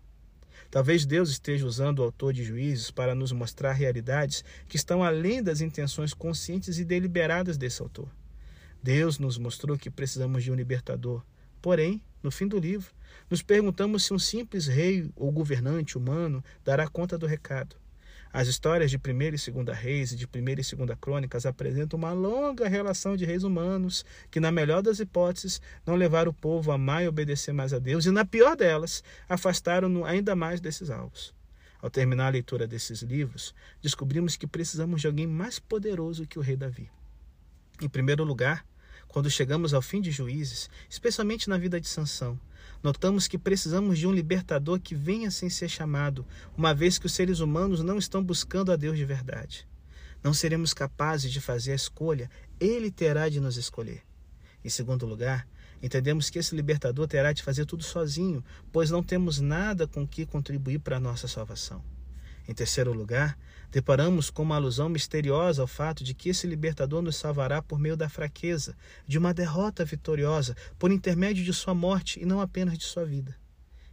Talvez 0.71 1.05
Deus 1.05 1.31
esteja 1.31 1.67
usando 1.67 1.99
o 1.99 2.03
autor 2.03 2.33
de 2.33 2.43
juízes 2.43 2.91
para 2.91 3.15
nos 3.15 3.31
mostrar 3.33 3.73
realidades 3.73 4.45
que 4.67 4.77
estão 4.77 5.03
além 5.03 5.43
das 5.43 5.61
intenções 5.61 6.15
conscientes 6.15 6.79
e 6.79 6.85
deliberadas 6.85 7.59
desse 7.59 7.83
autor. 7.83 8.09
Deus 8.83 9.19
nos 9.19 9.39
mostrou 9.39 9.79
que 9.79 9.91
precisamos 9.91 10.43
de 10.43 10.51
um 10.51 10.55
libertador. 10.55 11.23
Porém, 11.61 12.03
no 12.23 12.31
fim 12.31 12.49
do 12.49 12.59
livro, 12.59 12.93
nos 13.31 13.43
perguntamos 13.43 14.05
se 14.05 14.15
um 14.15 14.19
simples 14.19 14.67
rei 14.67 15.11
ou 15.15 15.31
governante 15.31 15.97
humano 15.97 16.43
dará 16.65 16.89
conta 16.89 17.17
do 17.17 17.27
recado. 17.27 17.77
As 18.35 18.49
histórias 18.49 18.91
de 18.91 18.97
1 18.97 19.01
e 19.21 19.53
2 19.53 19.79
Reis 19.79 20.13
e 20.13 20.17
de 20.17 20.25
1 20.25 20.39
e 20.39 20.55
2 20.55 20.75
Crônicas 20.99 21.45
apresentam 21.45 21.99
uma 21.99 22.15
longa 22.15 22.67
relação 22.67 23.15
de 23.15 23.27
reis 23.27 23.43
humanos 23.43 24.07
que, 24.31 24.41
na 24.41 24.51
melhor 24.51 24.81
das 24.81 25.01
hipóteses, 25.01 25.61
não 25.85 25.97
levaram 25.97 26.31
o 26.31 26.35
povo 26.35 26.73
a 26.73 26.77
amar 26.77 27.05
e 27.05 27.09
obedecer 27.09 27.53
mais 27.53 27.75
a 27.75 27.79
Deus, 27.79 28.07
e, 28.07 28.11
na 28.11 28.25
pior 28.25 28.57
delas, 28.57 29.05
afastaram-no 29.29 30.07
ainda 30.07 30.35
mais 30.35 30.63
desses 30.63 30.89
alvos. 30.89 31.35
Ao 31.79 31.91
terminar 31.91 32.29
a 32.29 32.31
leitura 32.31 32.67
desses 32.67 33.03
livros, 33.03 33.55
descobrimos 33.83 34.35
que 34.35 34.47
precisamos 34.47 35.03
de 35.03 35.09
alguém 35.09 35.27
mais 35.27 35.59
poderoso 35.59 36.27
que 36.27 36.39
o 36.39 36.43
rei 36.43 36.57
Davi. 36.57 36.89
Em 37.83 37.89
primeiro 37.89 38.25
lugar, 38.25 38.65
quando 39.09 39.29
chegamos 39.29 39.75
ao 39.75 39.83
fim 39.83 40.01
de 40.01 40.11
Juízes, 40.11 40.71
especialmente 40.89 41.51
na 41.51 41.59
vida 41.59 41.79
de 41.79 41.87
Sansão, 41.87 42.41
notamos 42.83 43.29
que 43.29 43.39
precisamos 43.39 43.99
de 43.99 44.07
um 44.07 44.13
libertador 44.13 44.81
que 44.81 44.95
venha 44.95 45.31
sem 45.31 45.49
ser 45.49 45.69
chamado, 45.69 46.27
uma 46.57 46.75
vez 46.75 46.99
que 46.99 47.07
os 47.07 47.13
seres 47.13 47.41
humanos 47.41 47.83
não 47.83 47.99
estão 47.99 48.23
buscando 48.23 48.73
a 48.73 48.77
Deus 48.77 48.97
de 48.97 49.05
verdade. 49.05 49.67
Não 50.23 50.33
seremos 50.33 50.73
capazes 50.73 51.33
de 51.33 51.41
fazer 51.41 51.73
a 51.73 51.77
escolha, 51.77 52.31
ele 52.61 52.91
terá 52.91 53.29
de 53.29 53.41
nos 53.41 53.57
escolher. 53.57 54.03
Em 54.65 54.69
segundo 54.69 55.07
lugar, 55.07 55.47
entendemos 55.83 56.31
que 56.31 56.39
esse 56.39 56.55
libertador 56.55 57.09
terá 57.09 57.33
de 57.33 57.43
fazer 57.43 57.67
tudo 57.67 57.83
sozinho, 57.83 58.45
pois 58.71 58.91
não 58.91 59.03
temos 59.03 59.41
nada 59.41 59.87
com 59.87 60.07
que 60.07 60.25
contribuir 60.25 60.79
para 60.79 60.97
a 60.97 61.01
nossa 61.01 61.27
salvação. 61.27 61.83
Em 62.47 62.55
terceiro 62.55 62.93
lugar, 62.93 63.39
deparamos 63.73 64.29
com 64.29 64.43
uma 64.43 64.57
alusão 64.57 64.91
misteriosa 64.91 65.63
ao 65.63 65.67
fato 65.67 66.05
de 66.05 66.13
que 66.13 66.29
esse 66.29 66.47
libertador 66.47 67.01
nos 67.01 67.17
salvará 67.17 67.63
por 67.63 67.79
meio 67.79 67.97
da 67.97 68.07
fraqueza, 68.07 68.77
de 69.09 69.17
uma 69.17 69.33
derrota 69.33 69.83
vitoriosa, 69.83 70.55
por 70.79 70.93
intermédio 70.93 71.43
de 71.43 71.55
sua 71.55 71.75
morte 71.75 72.21
e 72.21 72.27
não 72.27 72.39
apenas 72.39 72.77
de 72.77 72.85
sua 72.85 73.07
vida. 73.07 73.35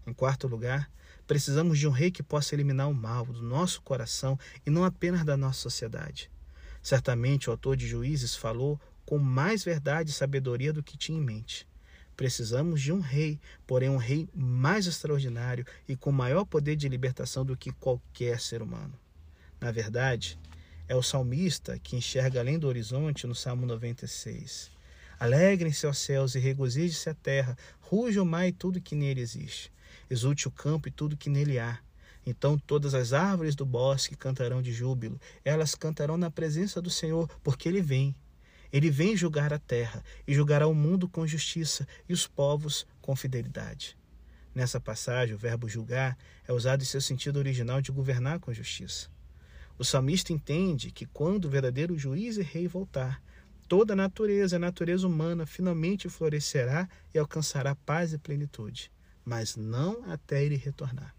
Em 0.05 0.13
quarto 0.13 0.49
lugar, 0.49 0.91
precisamos 1.25 1.79
de 1.79 1.87
um 1.87 1.91
rei 1.91 2.11
que 2.11 2.21
possa 2.21 2.53
eliminar 2.53 2.89
o 2.89 2.93
mal 2.93 3.25
do 3.25 3.41
nosso 3.41 3.81
coração 3.81 4.37
e 4.65 4.69
não 4.69 4.83
apenas 4.83 5.23
da 5.23 5.37
nossa 5.37 5.61
sociedade. 5.61 6.29
Certamente 6.83 7.49
o 7.49 7.51
autor 7.51 7.77
de 7.77 7.87
Juízes 7.87 8.35
falou 8.35 8.77
com 9.05 9.17
mais 9.17 9.63
verdade 9.63 10.09
e 10.09 10.13
sabedoria 10.13 10.73
do 10.73 10.83
que 10.83 10.97
tinha 10.97 11.17
em 11.17 11.23
mente. 11.23 11.65
Precisamos 12.17 12.81
de 12.81 12.91
um 12.91 12.99
rei, 12.99 13.39
porém 13.65 13.89
um 13.89 13.95
rei 13.95 14.27
mais 14.35 14.87
extraordinário 14.87 15.65
e 15.87 15.95
com 15.95 16.11
maior 16.11 16.43
poder 16.43 16.75
de 16.75 16.89
libertação 16.89 17.45
do 17.45 17.55
que 17.55 17.71
qualquer 17.71 18.41
ser 18.41 18.61
humano. 18.61 18.93
Na 19.59 19.71
verdade, 19.71 20.39
é 20.87 20.95
o 20.95 21.03
salmista 21.03 21.77
que 21.77 21.95
enxerga 21.95 22.39
além 22.39 22.57
do 22.57 22.67
horizonte 22.67 23.27
no 23.27 23.35
Salmo 23.35 23.65
96. 23.65 24.71
Alegrem-se 25.19 25.85
os 25.85 25.97
céus 25.97 26.33
e 26.33 26.39
regozije-se 26.39 27.09
a 27.09 27.13
terra, 27.13 27.57
ruja 27.81 28.21
o 28.21 28.25
mar 28.25 28.47
e 28.47 28.53
tudo 28.53 28.79
que 28.79 28.95
nele 28.95 29.19
existe. 29.19 29.71
Exulte 30.09 30.47
o 30.47 30.51
campo 30.51 30.87
e 30.87 30.91
tudo 30.91 31.17
que 31.17 31.29
nele 31.29 31.59
há. 31.59 31.77
Então 32.25 32.57
todas 32.57 32.93
as 32.93 33.11
árvores 33.11 33.53
do 33.53 33.65
bosque 33.65 34.15
cantarão 34.15 34.61
de 34.61 34.71
júbilo, 34.71 35.19
elas 35.43 35.75
cantarão 35.75 36.15
na 36.15 36.31
presença 36.31 36.81
do 36.81 36.89
Senhor, 36.89 37.29
porque 37.43 37.67
ele 37.67 37.81
vem. 37.81 38.15
Ele 38.71 38.89
vem 38.89 39.17
julgar 39.17 39.51
a 39.51 39.59
terra 39.59 40.03
e 40.25 40.33
julgará 40.33 40.67
o 40.67 40.73
mundo 40.73 41.09
com 41.09 41.27
justiça 41.27 41.85
e 42.07 42.13
os 42.13 42.25
povos 42.25 42.87
com 43.01 43.15
fidelidade. 43.15 43.97
Nessa 44.55 44.79
passagem, 44.79 45.35
o 45.35 45.39
verbo 45.39 45.67
julgar 45.67 46.17
é 46.47 46.53
usado 46.53 46.81
em 46.81 46.85
seu 46.85 47.01
sentido 47.01 47.37
original 47.37 47.81
de 47.81 47.91
governar 47.91 48.39
com 48.39 48.53
justiça. 48.53 49.09
O 49.79 49.83
salmista 49.83 50.31
entende 50.31 50.91
que 50.91 51.07
quando 51.07 51.45
o 51.45 51.49
verdadeiro 51.49 51.97
juiz 51.97 52.37
e 52.37 52.43
rei 52.43 52.67
voltar, 52.67 53.19
toda 53.67 53.93
a 53.93 53.95
natureza, 53.95 54.57
a 54.57 54.59
natureza 54.59 55.07
humana, 55.07 55.45
finalmente 55.45 56.09
florescerá 56.09 56.87
e 57.13 57.17
alcançará 57.17 57.73
paz 57.73 58.13
e 58.13 58.17
plenitude, 58.19 58.91
mas 59.25 59.55
não 59.55 60.03
até 60.11 60.43
ele 60.43 60.55
retornar. 60.55 61.15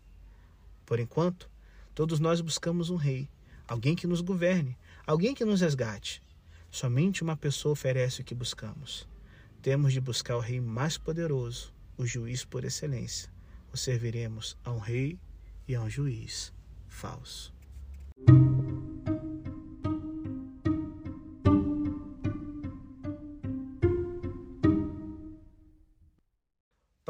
Por 0.87 1.01
enquanto, 1.01 1.51
todos 1.95 2.21
nós 2.21 2.41
buscamos 2.41 2.91
um 2.91 2.97
rei, 2.97 3.29
alguém 3.67 3.97
que 3.97 4.07
nos 4.07 4.21
governe, 4.21 4.77
alguém 5.07 5.35
que 5.35 5.45
nos 5.45 5.61
resgate, 5.61 6.23
Somente 6.71 7.23
uma 7.23 7.37
pessoa 7.37 7.73
oferece 7.73 8.21
o 8.21 8.25
que 8.25 8.35
buscamos. 8.35 9.09
temos 9.61 9.93
de 9.93 10.01
buscar 10.01 10.37
o 10.37 10.41
rei 10.41 10.61
mais 10.61 10.97
poderoso, 10.97 11.75
o 11.99 12.07
juiz 12.07 12.45
por 12.45 12.65
excelência. 12.65 13.29
Ou 13.71 13.77
serviremos 13.77 14.57
a 14.65 14.71
um 14.71 14.79
rei 14.79 15.19
e 15.69 15.75
a 15.75 15.83
um 15.83 15.91
juiz 15.91 16.53
falso. 16.89 17.53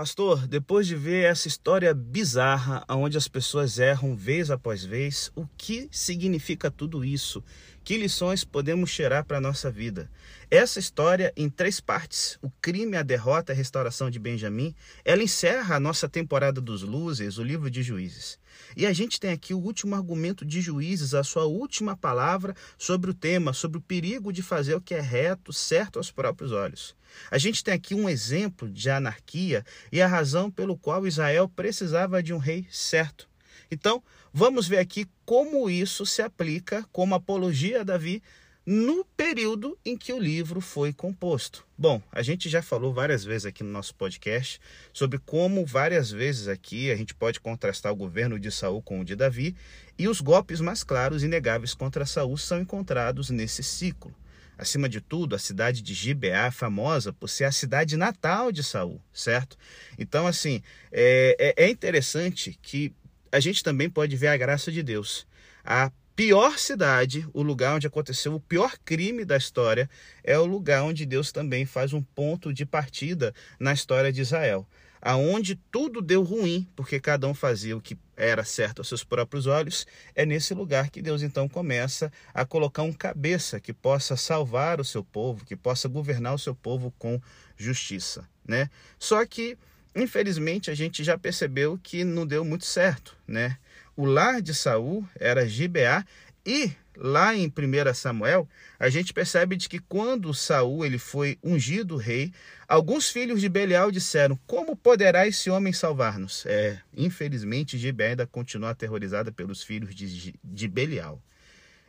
Pastor, 0.00 0.46
depois 0.46 0.86
de 0.86 0.96
ver 0.96 1.26
essa 1.26 1.46
história 1.46 1.92
bizarra, 1.92 2.82
onde 2.88 3.18
as 3.18 3.28
pessoas 3.28 3.78
erram 3.78 4.16
vez 4.16 4.50
após 4.50 4.82
vez, 4.82 5.30
o 5.36 5.46
que 5.58 5.90
significa 5.92 6.70
tudo 6.70 7.04
isso? 7.04 7.44
Que 7.82 7.96
lições 7.96 8.44
podemos 8.44 8.92
tirar 8.92 9.24
para 9.24 9.38
a 9.38 9.40
nossa 9.40 9.70
vida? 9.70 10.10
Essa 10.50 10.78
história, 10.78 11.32
em 11.34 11.48
três 11.48 11.80
partes, 11.80 12.38
o 12.42 12.50
crime, 12.60 12.96
a 12.96 13.02
derrota 13.02 13.52
e 13.52 13.54
a 13.54 13.56
restauração 13.56 14.10
de 14.10 14.18
Benjamim, 14.18 14.74
ela 15.04 15.22
encerra 15.22 15.76
a 15.76 15.80
nossa 15.80 16.08
temporada 16.08 16.60
dos 16.60 16.82
Luzes, 16.82 17.38
o 17.38 17.42
livro 17.42 17.70
de 17.70 17.82
Juízes. 17.82 18.38
E 18.76 18.86
a 18.86 18.92
gente 18.92 19.18
tem 19.18 19.32
aqui 19.32 19.54
o 19.54 19.58
último 19.58 19.94
argumento 19.94 20.44
de 20.44 20.60
Juízes, 20.60 21.14
a 21.14 21.24
sua 21.24 21.46
última 21.46 21.96
palavra 21.96 22.54
sobre 22.76 23.10
o 23.10 23.14
tema, 23.14 23.52
sobre 23.52 23.78
o 23.78 23.82
perigo 23.82 24.30
de 24.32 24.42
fazer 24.42 24.74
o 24.74 24.80
que 24.80 24.94
é 24.94 25.00
reto, 25.00 25.52
certo 25.52 25.98
aos 25.98 26.12
próprios 26.12 26.52
olhos. 26.52 26.94
A 27.30 27.38
gente 27.38 27.64
tem 27.64 27.72
aqui 27.72 27.94
um 27.94 28.08
exemplo 28.08 28.68
de 28.68 28.90
anarquia 28.90 29.64
e 29.90 30.02
a 30.02 30.06
razão 30.06 30.50
pelo 30.50 30.76
qual 30.76 31.06
Israel 31.06 31.48
precisava 31.48 32.22
de 32.22 32.34
um 32.34 32.38
rei 32.38 32.66
certo. 32.70 33.29
Então, 33.70 34.02
vamos 34.32 34.66
ver 34.66 34.78
aqui 34.78 35.06
como 35.24 35.70
isso 35.70 36.04
se 36.04 36.22
aplica 36.22 36.84
como 36.92 37.14
apologia 37.14 37.80
a 37.80 37.84
Davi 37.84 38.22
no 38.66 39.04
período 39.16 39.76
em 39.84 39.96
que 39.96 40.12
o 40.12 40.18
livro 40.18 40.60
foi 40.60 40.92
composto. 40.92 41.66
Bom, 41.76 42.00
a 42.12 42.22
gente 42.22 42.48
já 42.48 42.62
falou 42.62 42.92
várias 42.92 43.24
vezes 43.24 43.46
aqui 43.46 43.64
no 43.64 43.70
nosso 43.70 43.94
podcast 43.94 44.60
sobre 44.92 45.18
como 45.18 45.64
várias 45.64 46.10
vezes 46.10 46.46
aqui 46.46 46.90
a 46.90 46.96
gente 46.96 47.14
pode 47.14 47.40
contrastar 47.40 47.90
o 47.90 47.96
governo 47.96 48.38
de 48.38 48.50
Saul 48.50 48.82
com 48.82 49.00
o 49.00 49.04
de 49.04 49.16
Davi 49.16 49.56
e 49.98 50.06
os 50.08 50.20
golpes 50.20 50.60
mais 50.60 50.84
claros 50.84 51.22
e 51.22 51.26
inegáveis 51.26 51.74
contra 51.74 52.06
Saul 52.06 52.36
são 52.36 52.60
encontrados 52.60 53.30
nesse 53.30 53.62
ciclo. 53.62 54.14
Acima 54.60 54.90
de 54.90 55.00
tudo, 55.00 55.34
a 55.34 55.38
cidade 55.38 55.80
de 55.80 55.94
Gibeá 55.94 56.46
é 56.46 56.50
famosa 56.50 57.14
por 57.14 57.30
ser 57.30 57.44
a 57.44 57.52
cidade 57.52 57.96
natal 57.96 58.52
de 58.52 58.62
Saul, 58.62 59.00
certo? 59.10 59.56
Então, 59.98 60.26
assim, 60.26 60.62
é, 60.92 61.54
é, 61.56 61.64
é 61.64 61.70
interessante 61.70 62.58
que 62.60 62.92
a 63.32 63.40
gente 63.40 63.62
também 63.62 63.88
pode 63.88 64.16
ver 64.16 64.28
a 64.28 64.36
graça 64.36 64.70
de 64.70 64.82
Deus. 64.82 65.26
A 65.64 65.90
pior 66.16 66.58
cidade, 66.58 67.26
o 67.32 67.42
lugar 67.42 67.76
onde 67.76 67.86
aconteceu 67.86 68.34
o 68.34 68.40
pior 68.40 68.76
crime 68.84 69.24
da 69.24 69.36
história, 69.36 69.88
é 70.22 70.38
o 70.38 70.44
lugar 70.44 70.82
onde 70.82 71.06
Deus 71.06 71.32
também 71.32 71.64
faz 71.64 71.92
um 71.92 72.02
ponto 72.02 72.52
de 72.52 72.66
partida 72.66 73.34
na 73.58 73.72
história 73.72 74.12
de 74.12 74.20
Israel 74.20 74.66
aonde 75.00 75.54
tudo 75.54 76.02
deu 76.02 76.22
ruim, 76.22 76.68
porque 76.76 77.00
cada 77.00 77.26
um 77.26 77.34
fazia 77.34 77.76
o 77.76 77.80
que 77.80 77.96
era 78.16 78.44
certo 78.44 78.80
aos 78.80 78.88
seus 78.88 79.02
próprios 79.02 79.46
olhos, 79.46 79.86
é 80.14 80.26
nesse 80.26 80.52
lugar 80.52 80.90
que 80.90 81.00
Deus 81.00 81.22
então 81.22 81.48
começa 81.48 82.12
a 82.34 82.44
colocar 82.44 82.82
um 82.82 82.92
cabeça 82.92 83.58
que 83.58 83.72
possa 83.72 84.16
salvar 84.16 84.80
o 84.80 84.84
seu 84.84 85.02
povo, 85.02 85.44
que 85.44 85.56
possa 85.56 85.88
governar 85.88 86.34
o 86.34 86.38
seu 86.38 86.54
povo 86.54 86.92
com 86.98 87.20
justiça, 87.56 88.28
né? 88.46 88.68
Só 88.98 89.24
que 89.24 89.56
infelizmente 89.94 90.70
a 90.70 90.74
gente 90.74 91.02
já 91.02 91.18
percebeu 91.18 91.78
que 91.82 92.04
não 92.04 92.26
deu 92.26 92.44
muito 92.44 92.64
certo, 92.64 93.16
né? 93.26 93.56
O 93.96 94.04
lar 94.04 94.40
de 94.40 94.54
Saul 94.54 95.06
era 95.18 95.46
Gibeá 95.46 96.04
e 96.44 96.72
lá 96.96 97.34
em 97.34 97.46
1 97.46 97.94
Samuel, 97.94 98.48
a 98.78 98.88
gente 98.88 99.12
percebe 99.12 99.56
de 99.56 99.68
que 99.68 99.78
quando 99.78 100.32
Saul 100.34 100.84
ele 100.84 100.98
foi 100.98 101.38
ungido 101.42 101.96
rei, 101.96 102.32
alguns 102.68 103.08
filhos 103.08 103.40
de 103.40 103.48
Belial 103.48 103.90
disseram: 103.90 104.38
"Como 104.46 104.76
poderá 104.76 105.26
esse 105.26 105.50
homem 105.50 105.72
salvar-nos?" 105.72 106.44
É, 106.46 106.80
infelizmente 106.96 107.78
Gibeá 107.78 108.08
ainda 108.08 108.26
continua 108.26 108.70
aterrorizada 108.70 109.32
pelos 109.32 109.62
filhos 109.62 109.94
de, 109.94 110.34
de 110.42 110.68
Belial. 110.68 111.22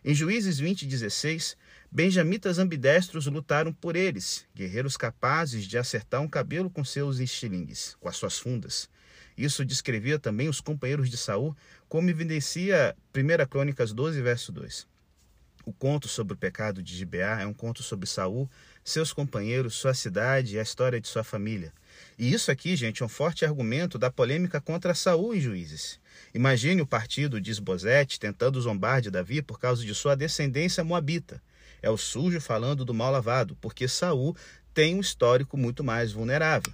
Em 0.03 0.15
Juízes 0.15 0.57
20, 0.57 0.87
16, 0.87 1.55
benjamitas 1.91 2.57
ambidestros 2.57 3.25
lutaram 3.27 3.73
por 3.73 3.95
eles, 3.97 4.45
guerreiros 4.55 4.95
capazes 4.95 5.65
de 5.65 5.77
acertar 5.77 6.21
um 6.21 6.27
cabelo 6.27 6.69
com 6.69 6.85
seus 6.85 7.19
estilingues, 7.19 7.97
com 7.99 8.07
as 8.07 8.15
suas 8.15 8.39
fundas. 8.39 8.89
Isso 9.37 9.65
descrevia 9.65 10.17
também 10.17 10.47
os 10.47 10.61
companheiros 10.61 11.09
de 11.09 11.17
Saul, 11.17 11.55
como 11.89 12.09
evidencia 12.09 12.95
1 13.15 13.45
Crônicas 13.49 13.91
12, 13.91 14.21
verso 14.21 14.51
2. 14.51 14.87
O 15.65 15.71
conto 15.71 16.07
sobre 16.07 16.33
o 16.33 16.37
pecado 16.37 16.81
de 16.81 16.95
Gibeá 16.95 17.41
é 17.41 17.45
um 17.45 17.53
conto 17.53 17.83
sobre 17.83 18.07
Saul, 18.07 18.49
seus 18.83 19.13
companheiros, 19.13 19.75
sua 19.75 19.93
cidade 19.93 20.55
e 20.55 20.59
a 20.59 20.63
história 20.63 20.99
de 20.99 21.07
sua 21.07 21.23
família. 21.23 21.71
E 22.17 22.33
isso 22.33 22.49
aqui, 22.49 22.75
gente, 22.75 23.03
é 23.03 23.05
um 23.05 23.09
forte 23.09 23.45
argumento 23.45 23.99
da 23.99 24.09
polêmica 24.09 24.59
contra 24.59 24.95
Saul 24.95 25.35
em 25.35 25.39
Juízes. 25.39 25.99
Imagine 26.33 26.81
o 26.81 26.87
partido 26.87 27.39
de 27.39 27.51
Esbozete 27.51 28.19
tentando 28.19 28.59
zombar 28.59 29.01
de 29.01 29.11
Davi 29.11 29.41
por 29.41 29.59
causa 29.59 29.85
de 29.85 29.93
sua 29.93 30.15
descendência 30.15 30.83
moabita. 30.83 31.41
É 31.81 31.89
o 31.89 31.97
sujo 31.97 32.39
falando 32.39 32.85
do 32.85 32.93
mal 32.93 33.11
lavado, 33.11 33.57
porque 33.59 33.87
Saul 33.87 34.35
tem 34.73 34.95
um 34.95 35.01
histórico 35.01 35.57
muito 35.57 35.83
mais 35.83 36.11
vulnerável. 36.11 36.73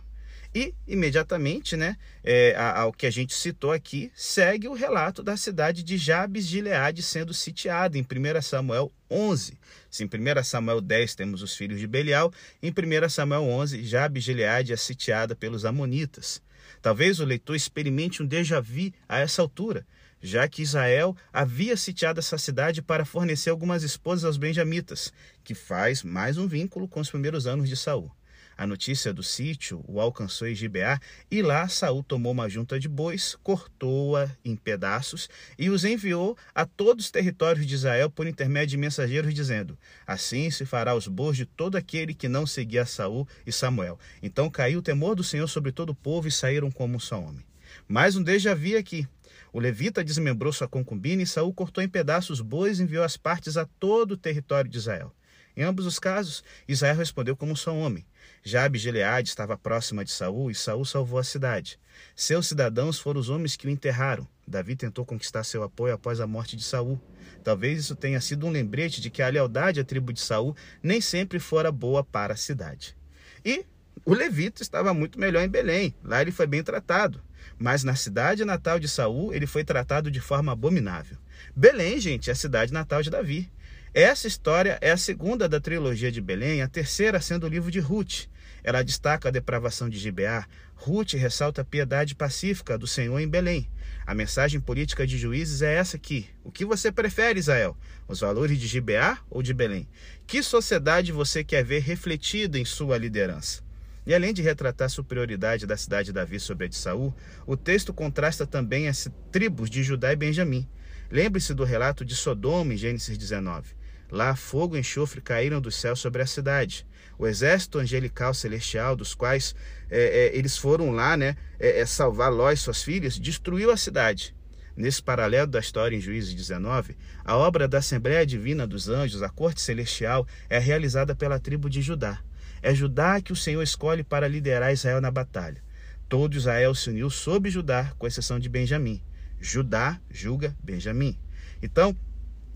E, 0.56 0.74
imediatamente, 0.88 1.76
né, 1.76 1.98
é, 2.24 2.56
ao 2.56 2.91
que 2.91 3.06
a 3.06 3.12
gente 3.12 3.34
citou 3.34 3.72
aqui, 3.72 4.12
segue 4.15 4.67
o 4.67 4.74
relato 4.74 5.22
da 5.22 5.38
cidade 5.38 5.84
de 5.84 5.98
Jabes 5.98 6.46
de 6.46 6.52
Gileade 6.52 7.04
sendo 7.04 7.34
sitiada 7.34 7.98
em 7.98 8.02
1 8.02 8.41
Samuel 8.41 8.91
11. 9.10 9.58
Se 9.89 10.04
em 10.04 10.08
1 10.08 10.43
Samuel 10.43 10.82
10 10.82 11.15
temos 11.15 11.41
os 11.41 11.56
filhos 11.56 11.80
de 11.80 11.88
Belial, 11.88 12.34
em 12.63 12.72
1 12.72 13.10
Samuel 13.10 13.43
11, 13.43 13.84
Jabes 13.84 14.24
de 14.24 14.32
Gileade 14.32 14.74
é 14.74 14.78
sitiada 14.78 15.36
pelos 15.36 15.65
amonitas. 15.65 16.41
Talvez 16.81 17.19
o 17.19 17.25
leitor 17.25 17.55
experimente 17.55 18.21
um 18.21 18.25
déjà 18.25 18.59
vu 18.59 18.91
a 19.07 19.19
essa 19.19 19.41
altura, 19.41 19.85
já 20.21 20.47
que 20.47 20.61
Israel 20.61 21.15
havia 21.31 21.77
sitiado 21.77 22.19
essa 22.19 22.37
cidade 22.37 22.81
para 22.81 23.05
fornecer 23.05 23.49
algumas 23.49 23.83
esposas 23.83 24.25
aos 24.25 24.37
benjamitas, 24.37 25.13
que 25.43 25.53
faz 25.53 26.03
mais 26.03 26.37
um 26.37 26.47
vínculo 26.47 26.87
com 26.87 26.99
os 26.99 27.09
primeiros 27.09 27.45
anos 27.45 27.69
de 27.69 27.75
Saul. 27.75 28.11
A 28.58 28.65
notícia 28.65 29.13
do 29.13 29.22
sítio 29.22 29.86
o 29.88 30.02
alcançou 30.02 30.48
em 30.48 30.56
Gibeá, 30.56 31.00
e 31.30 31.43
lá 31.43 31.67
Saul 31.67 32.02
tomou 32.02 32.32
uma 32.32 32.50
junta 32.50 32.80
de 32.80 32.88
bois, 32.88 33.38
cortou-a 33.43 34.36
em 34.43 34.56
pedaços 34.56 35.30
e 35.60 35.70
os 35.70 35.86
enviou 35.86 36.36
a 36.56 36.65
todos 36.65 37.06
os 37.06 37.12
territórios 37.12 37.67
de 37.67 37.76
Israel 37.76 38.10
por 38.10 38.26
intermédio 38.26 38.70
de 38.70 38.78
mensageiros, 38.78 39.32
dizendo: 39.32 39.78
Assim 40.08 40.50
se 40.50 40.65
fará 40.65 40.96
os 40.96 41.08
bois 41.08 41.38
de 41.38 41.46
todo 41.46 41.76
aquele 41.76 42.15
que 42.15 42.28
não 42.28 42.48
seguia 42.48 42.84
Saul 42.84 43.28
e 43.46 43.52
Samuel. 43.52 44.00
Então 44.24 44.50
caiu 44.50 44.80
o 44.80 44.82
temor 44.82 45.13
do 45.13 45.24
Senhor 45.24 45.48
sobre 45.48 45.72
todo 45.72 45.91
o 45.91 45.96
povo 45.96 46.28
e 46.28 46.32
saíram 46.32 46.72
como 46.72 46.96
um 46.96 47.00
só 47.00 47.22
homem. 47.22 47.46
Mais 47.88 48.15
um 48.15 48.24
déjà 48.24 48.56
vu 48.56 48.76
aqui. 48.76 49.08
O 49.54 49.60
levita 49.60 50.04
desmembrou 50.04 50.52
sua 50.52 50.67
concubina 50.67 51.22
e 51.22 51.28
Saul 51.28 51.54
cortou 51.54 51.84
em 51.84 51.88
pedaços 51.88 52.39
os 52.39 52.41
bois 52.41 52.80
e 52.80 52.84
enviou 52.84 53.04
as 53.04 53.17
partes 53.17 53.56
a 53.56 53.65
todo 53.80 54.13
o 54.13 54.17
território 54.17 54.70
de 54.70 54.78
Israel. 54.78 55.13
Em 55.56 55.63
ambos 55.63 55.88
os 55.88 55.98
casos, 55.98 56.43
Israel 56.67 56.96
respondeu 56.96 57.36
como 57.36 57.54
um 57.54 57.56
só 57.56 57.76
homem. 57.76 58.06
Jabe 58.43 58.80
Gileade 58.80 59.30
estava 59.30 59.58
próxima 59.58 60.06
de 60.06 60.12
Saul 60.12 60.50
e 60.50 60.56
Saul 60.56 60.86
salvou 60.86 61.19
a 61.19 61.23
cidade. 61.23 61.80
Seus 62.15 62.47
cidadãos 62.47 63.00
foram 63.00 63.19
os 63.19 63.30
homens 63.30 63.56
que 63.56 63.67
o 63.67 63.69
enterraram. 63.69 64.28
Davi 64.47 64.76
tentou 64.76 65.06
conquistar 65.06 65.43
seu 65.43 65.63
apoio 65.63 65.93
após 65.93 66.19
a 66.19 66.28
morte 66.28 66.56
de 66.56 66.63
Saul. 66.63 67.02
Talvez 67.43 67.80
isso 67.80 67.95
tenha 67.95 68.21
sido 68.21 68.45
um 68.45 68.50
lembrete 68.50 69.02
de 69.02 69.10
que 69.10 69.21
a 69.21 69.30
lealdade 69.30 69.80
à 69.80 69.84
tribo 69.84 70.13
de 70.13 70.21
Saul 70.21 70.56
nem 70.82 71.02
sempre 71.02 71.39
fora 71.39 71.71
boa 71.71 72.04
para 72.04 72.34
a 72.34 72.38
cidade. 72.38 72.95
E 73.43 73.65
o 74.06 74.13
levita 74.13 74.62
estava 74.62 74.93
muito 74.93 75.19
melhor 75.19 75.43
em 75.43 75.50
Belém. 75.50 75.93
Lá 76.04 76.21
ele 76.21 76.32
foi 76.32 76.47
bem 76.47 76.63
tratado. 76.63 77.21
Mas 77.60 77.84
na 77.84 77.95
cidade 77.95 78.45
natal 78.45 78.80
de 78.80 78.88
Saul, 78.88 79.34
ele 79.34 79.47
foi 79.47 79.63
tratado 79.63 80.12
de 80.12 80.19
forma 80.19 80.52
abominável. 80.52 81.17
Belém, 81.56 82.00
gente, 82.00 82.30
é 82.30 82.34
a 82.34 82.36
cidade 82.36 82.71
natal 82.71 83.02
de 83.02 83.10
Davi. 83.10 83.52
Essa 83.93 84.28
história 84.28 84.78
é 84.82 84.91
a 84.91 84.97
segunda 84.97 85.47
da 85.47 85.60
trilogia 85.60 86.12
de 86.12 86.21
Belém, 86.21 86.62
a 86.62 86.67
terceira 86.67 87.21
sendo 87.21 87.45
o 87.45 87.50
livro 87.50 87.71
de 87.71 87.80
Ruth. 87.80 88.26
Ela 88.63 88.84
destaca 88.84 89.30
a 89.30 89.32
depravação 89.32 89.89
de 89.89 89.97
Gibeá. 89.97 90.45
Ruth 90.76 91.13
ressalta 91.13 91.62
a 91.62 91.65
piedade 91.65 92.13
pacífica 92.13 92.78
do 92.78 92.86
Senhor 92.86 93.17
em 93.19 93.28
Belém. 93.28 93.69
A 94.06 94.13
mensagem 94.13 94.60
política 94.60 95.08
de 95.08 95.17
Juízes 95.17 95.62
é 95.62 95.76
essa 95.76 95.95
aqui. 95.95 96.28
O 96.43 96.52
que 96.52 96.65
você 96.65 96.91
prefere, 96.91 97.39
Israel? 97.39 97.78
Os 98.08 98.19
valores 98.19 98.60
de 98.60 98.67
Gibeá 98.67 99.19
ou 99.30 99.41
de 99.41 99.54
Belém? 99.54 99.88
Que 100.28 100.43
sociedade 100.43 101.12
você 101.12 101.43
quer 101.43 101.63
ver 101.63 101.80
refletida 101.80 102.60
em 102.60 102.65
sua 102.65 102.97
liderança? 102.97 103.63
E 104.06 104.13
além 104.13 104.34
de 104.34 104.41
retratar 104.41 104.86
a 104.86 104.89
superioridade 104.89 105.65
da 105.65 105.76
cidade 105.76 106.08
de 106.08 106.13
Davi 106.13 106.39
sobre 106.39 106.65
a 106.65 106.69
de 106.69 106.76
Saul, 106.76 107.13
o 107.45 107.58
texto 107.58 107.93
contrasta 107.93 108.45
também 108.45 108.88
as 108.88 109.10
tribos 109.32 109.69
de 109.69 109.82
Judá 109.82 110.13
e 110.13 110.15
Benjamim. 110.15 110.67
Lembre-se 111.10 111.54
do 111.54 111.63
relato 111.63 112.04
de 112.04 112.15
Sodoma 112.15 112.73
em 112.73 112.78
Gênesis 112.78 113.17
19. 113.17 113.76
Lá 114.10 114.36
fogo 114.36 114.76
e 114.76 114.80
enxofre 114.80 115.22
caíram 115.22 115.60
do 115.60 115.72
céu 115.72 115.96
sobre 115.96 116.22
a 116.22 116.26
cidade 116.26 116.86
o 117.17 117.26
exército 117.26 117.80
angelical 117.80 118.34
celestial, 118.34 118.96
dos 118.96 119.15
quais 119.15 119.56
é, 119.89 120.00
é, 120.00 120.38
eles 120.38 120.58
foram 120.58 120.91
lá 120.91 121.17
né, 121.17 121.36
é, 121.60 121.80
é 121.80 121.86
salvar 121.86 122.32
Ló 122.32 122.52
e 122.52 122.58
suas 122.58 122.84
filhas, 122.84 123.20
destruiu 123.20 123.72
a 123.72 123.78
cidade. 123.78 124.36
Nesse 124.76 125.02
paralelo 125.02 125.48
da 125.48 125.60
história 125.60 125.96
em 125.96 126.02
Juízes 126.02 126.36
19, 126.36 126.96
a 127.26 127.36
obra 127.36 127.67
da 127.67 127.80
Assembleia 127.80 128.24
Divina 128.26 128.67
dos 128.67 128.88
Anjos, 128.88 129.24
a 129.24 129.30
Corte 129.30 129.60
Celestial, 129.60 130.28
é 130.48 130.60
realizada 130.60 131.15
pela 131.15 131.39
tribo 131.39 131.67
de 131.67 131.82
Judá. 131.82 132.20
É 132.62 132.76
Judá 132.76 133.20
que 133.20 133.34
o 133.34 133.36
Senhor 133.36 133.63
escolhe 133.63 134.04
para 134.04 134.28
liderar 134.28 134.72
Israel 134.72 135.02
na 135.02 135.10
batalha. 135.10 135.63
Todo 136.08 136.38
Israel 136.38 136.76
se 136.76 136.91
uniu 136.91 137.10
sob 137.10 137.50
Judá, 137.50 137.91
com 137.98 138.06
exceção 138.06 138.38
de 138.39 138.48
Benjamim. 138.48 139.02
Judá 139.41 140.00
julga 140.12 140.56
Benjamim. 140.63 141.17
Então, 141.62 141.98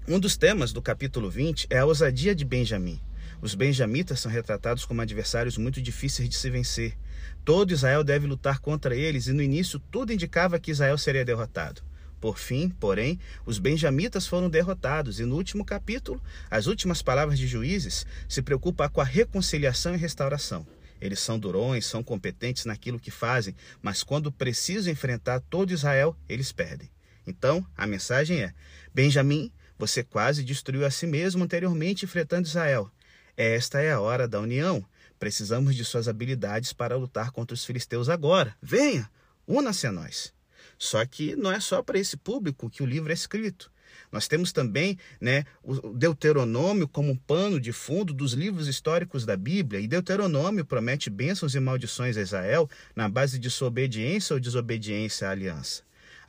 um 0.08 0.20
dos 0.20 0.36
temas 0.36 0.74
do 0.74 0.82
capítulo 0.82 1.30
20 1.30 1.68
é 1.70 1.78
a 1.78 1.86
ousadia 1.86 2.34
de 2.34 2.44
Benjamim. 2.44 3.00
Os 3.40 3.54
benjamitas 3.54 4.20
são 4.20 4.32
retratados 4.32 4.84
como 4.84 5.02
adversários 5.02 5.58
muito 5.58 5.82
difíceis 5.82 6.28
de 6.28 6.36
se 6.36 6.50
vencer. 6.50 6.98
Todo 7.46 7.72
Israel 7.72 8.04
deve 8.04 8.26
lutar 8.26 8.60
contra 8.60 8.96
eles 8.96 9.28
e 9.28 9.34
no 9.34 9.42
início 9.42 9.80
tudo 9.80 10.12
indicava 10.12 10.60
que 10.60 10.72
Israel 10.72 10.98
seria 10.98 11.24
derrotado. 11.24 11.84
Por 12.20 12.38
fim, 12.38 12.70
porém, 12.70 13.20
os 13.46 13.60
benjamitas 13.60 14.28
foram 14.28 14.50
derrotados 14.50 15.20
e 15.20 15.26
no 15.26 15.36
último 15.36 15.64
capítulo, 15.64 16.22
as 16.50 16.68
últimas 16.68 17.02
palavras 17.02 17.38
de 17.38 17.48
Juízes 17.48 18.06
se 18.28 18.42
preocupam 18.42 18.90
com 18.90 19.02
a 19.02 19.06
reconciliação 19.06 19.94
e 19.94 19.98
restauração. 19.98 20.66
Eles 21.00 21.20
são 21.20 21.40
durões, 21.40 21.86
são 21.86 22.04
competentes 22.04 22.66
naquilo 22.66 23.00
que 23.00 23.10
fazem, 23.10 23.56
mas 23.82 24.04
quando 24.04 24.32
precisam 24.32 24.92
enfrentar 24.92 25.40
todo 25.42 25.72
Israel, 25.72 26.16
eles 26.28 26.52
perdem. 26.52 26.90
Então, 27.26 27.66
a 27.76 27.88
mensagem 27.88 28.42
é: 28.42 28.54
Benjamim, 28.94 29.52
você 29.82 30.04
quase 30.04 30.44
destruiu 30.44 30.86
a 30.86 30.92
si 30.92 31.08
mesmo 31.08 31.44
anteriormente 31.44 32.06
enfrentando 32.06 32.48
Israel. 32.48 32.92
Esta 33.36 33.82
é 33.82 33.92
a 33.92 34.00
hora 34.00 34.28
da 34.28 34.40
união. 34.40 34.86
Precisamos 35.18 35.76
de 35.76 35.84
suas 35.84 36.08
habilidades 36.08 36.72
para 36.72 36.96
lutar 36.96 37.32
contra 37.32 37.56
os 37.56 37.66
filisteus 37.66 38.08
agora. 38.08 38.56
Venha, 38.62 39.10
una-se 39.48 39.88
a 39.88 39.92
nós. 39.92 40.32
Só 40.78 41.04
que 41.04 41.36
não 41.36 41.52
é 41.52 41.60
só 41.60 41.82
para 41.82 41.98
esse 41.98 42.16
público 42.16 42.70
que 42.70 42.84
o 42.84 42.86
livro 42.86 43.10
é 43.10 43.16
escrito. 43.16 43.72
Nós 44.12 44.28
temos 44.28 44.52
também 44.52 45.00
né, 45.20 45.46
o 45.64 45.94
Deuteronômio 45.94 46.88
como 46.88 47.12
um 47.12 47.16
pano 47.16 47.60
de 47.60 47.72
fundo 47.72 48.14
dos 48.14 48.34
livros 48.34 48.68
históricos 48.68 49.26
da 49.26 49.36
Bíblia, 49.36 49.82
e 49.82 49.88
Deuteronômio 49.88 50.64
promete 50.64 51.10
bênçãos 51.10 51.56
e 51.56 51.60
maldições 51.60 52.18
a 52.18 52.22
Israel 52.22 52.70
na 52.96 53.10
base 53.10 53.40
de 53.40 53.50
sua 53.50 53.70
obediência 53.70 54.36
ou 54.36 54.40
desobediência 54.40 55.28
à 55.28 55.32
aliança. 55.32 55.82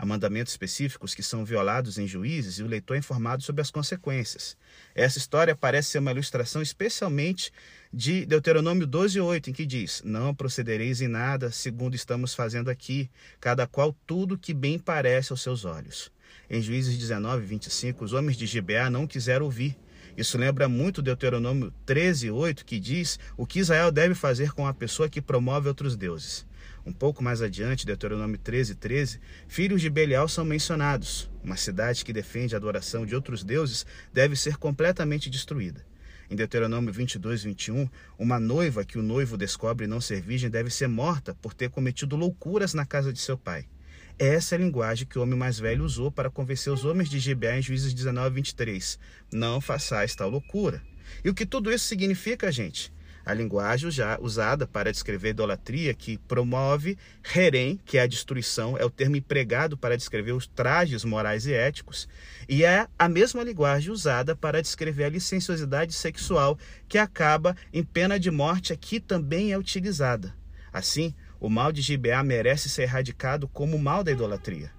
Há 0.03 0.05
mandamentos 0.05 0.53
específicos 0.53 1.15
que 1.15 1.23
são 1.23 1.45
violados 1.45 1.97
em 1.97 2.09
juízes 2.09 2.59
e 2.59 2.63
o 2.65 2.67
leitor 2.67 2.97
é 2.97 2.99
informado 2.99 3.41
sobre 3.41 3.63
as 3.63 3.71
consequências. 3.71 4.57
Essa 4.97 5.19
história 5.19 5.55
parece 5.55 5.91
ser 5.91 6.01
uma 6.01 6.11
ilustração 6.11 6.61
especialmente 6.61 7.53
de 7.93 8.27
Deuteronômio 8.27 8.85
12:8, 8.85 9.51
em 9.51 9.53
que 9.53 9.65
diz: 9.65 10.03
Não 10.05 10.35
procedereis 10.35 11.01
em 11.01 11.07
nada 11.07 11.53
segundo 11.53 11.95
estamos 11.95 12.35
fazendo 12.35 12.69
aqui, 12.69 13.09
cada 13.39 13.65
qual 13.65 13.97
tudo 14.05 14.37
que 14.37 14.53
bem 14.53 14.77
parece 14.77 15.33
aos 15.33 15.41
seus 15.41 15.65
olhos. 15.65 16.11
Em 16.51 16.61
Juízes 16.61 16.99
19, 16.99 17.47
25, 17.47 18.05
os 18.05 18.13
homens 18.13 18.37
de 18.37 18.45
Gibeá 18.45 18.91
não 18.91 19.07
quiseram 19.07 19.45
ouvir. 19.45 19.77
Isso 20.17 20.37
lembra 20.37 20.69
muito 20.69 21.01
Deuteronômio 21.01 21.73
13:8, 21.87 22.65
que 22.65 22.81
diz 22.81 23.21
o 23.37 23.47
que 23.47 23.61
Israel 23.61 23.93
deve 23.93 24.17
fazer 24.17 24.51
com 24.51 24.67
a 24.67 24.75
pessoa 24.75 25.09
que 25.09 25.23
promove 25.23 25.69
outros 25.69 25.97
deuses. 25.97 26.45
Um 26.85 26.93
pouco 26.93 27.23
mais 27.23 27.41
adiante, 27.41 27.87
Deuteronômio 27.87 28.37
13, 28.37 28.75
13, 28.75 29.21
filhos 29.47 29.81
de 29.81 29.89
Belial 29.89 30.29
são 30.29 30.45
mencionados. 30.45 31.31
Uma 31.43 31.57
cidade 31.57 32.05
que 32.05 32.13
defende 32.13 32.55
a 32.55 32.59
adoração 32.59 33.07
de 33.07 33.15
outros 33.15 33.45
deuses 33.45 33.87
deve 34.13 34.35
ser 34.35 34.57
completamente 34.57 35.31
destruída. 35.31 35.85
Em 36.29 36.35
Deuteronômio 36.35 36.93
22, 36.93 37.45
21, 37.45 37.89
uma 38.19 38.41
noiva 38.41 38.85
que 38.85 38.99
o 38.99 39.03
noivo 39.03 39.37
descobre 39.37 39.87
não 39.87 40.01
ser 40.01 40.21
virgem 40.21 40.51
deve 40.51 40.71
ser 40.71 40.89
morta 40.89 41.35
por 41.41 41.55
ter 41.55 41.71
cometido 41.71 42.17
loucuras 42.17 42.75
na 42.75 42.85
casa 42.85 43.13
de 43.13 43.21
seu 43.21 43.39
pai. 43.39 43.67
Essa 44.19 44.55
é 44.55 44.59
a 44.59 44.61
linguagem 44.61 45.07
que 45.07 45.19
o 45.19 45.23
homem 45.23 45.39
mais 45.39 45.59
velho 45.59 45.85
usou 45.85 46.11
para 46.11 46.31
convencer 46.31 46.73
os 46.73 46.85
homens 46.85 47.09
de 47.09 47.19
Gibeá 47.19 47.59
em 47.59 47.63
Juízes 47.63 47.95
19, 47.95 48.35
23. 48.37 48.99
Não 49.33 49.61
façais 49.61 50.15
tal 50.17 50.31
loucura. 50.31 50.83
E 51.25 51.31
o 51.31 51.35
que 51.35 51.47
tudo 51.47 51.73
isso 51.73 51.85
significa, 51.85 52.51
gente? 52.51 52.93
A 53.25 53.33
linguagem 53.33 53.91
já 53.91 54.19
usada 54.21 54.67
para 54.67 54.93
descrever 54.93 55.31
idolatria 55.31 55.95
que 55.95 56.19
promove 56.19 56.99
herem, 57.35 57.79
que 57.85 57.99
é 57.99 58.03
a 58.03 58.07
destruição, 58.07 58.77
é 58.77 58.85
o 58.85 58.91
termo 58.91 59.17
empregado 59.17 59.77
para 59.77 59.97
descrever 59.97 60.33
os 60.33 60.47
trajes 60.47 61.05
morais 61.05 61.47
e 61.47 61.53
éticos, 61.53 62.09
e 62.49 62.65
é 62.65 62.87
a 62.99 63.09
mesma 63.09 63.45
linguagem 63.45 63.93
usada 63.93 64.35
para 64.35 64.61
descrever 64.61 65.05
a 65.05 65.09
licenciosidade 65.09 65.93
sexual 65.93 66.59
que 66.89 66.99
acaba 66.99 67.57
em 67.73 67.85
pena 67.85 68.19
de 68.19 68.31
morte 68.31 68.73
aqui 68.73 68.99
também 68.99 69.53
é 69.53 69.59
utilizada. 69.59 70.35
Assim, 70.73 71.15
o 71.39 71.49
mal 71.49 71.73
de 71.73 71.83
Gibeá 71.83 72.23
merece 72.23 72.69
ser 72.69 72.83
erradicado 72.83 73.47
como 73.49 73.77
o 73.77 73.83
mal 73.83 74.03
da 74.03 74.11
idolatria. 74.11 74.71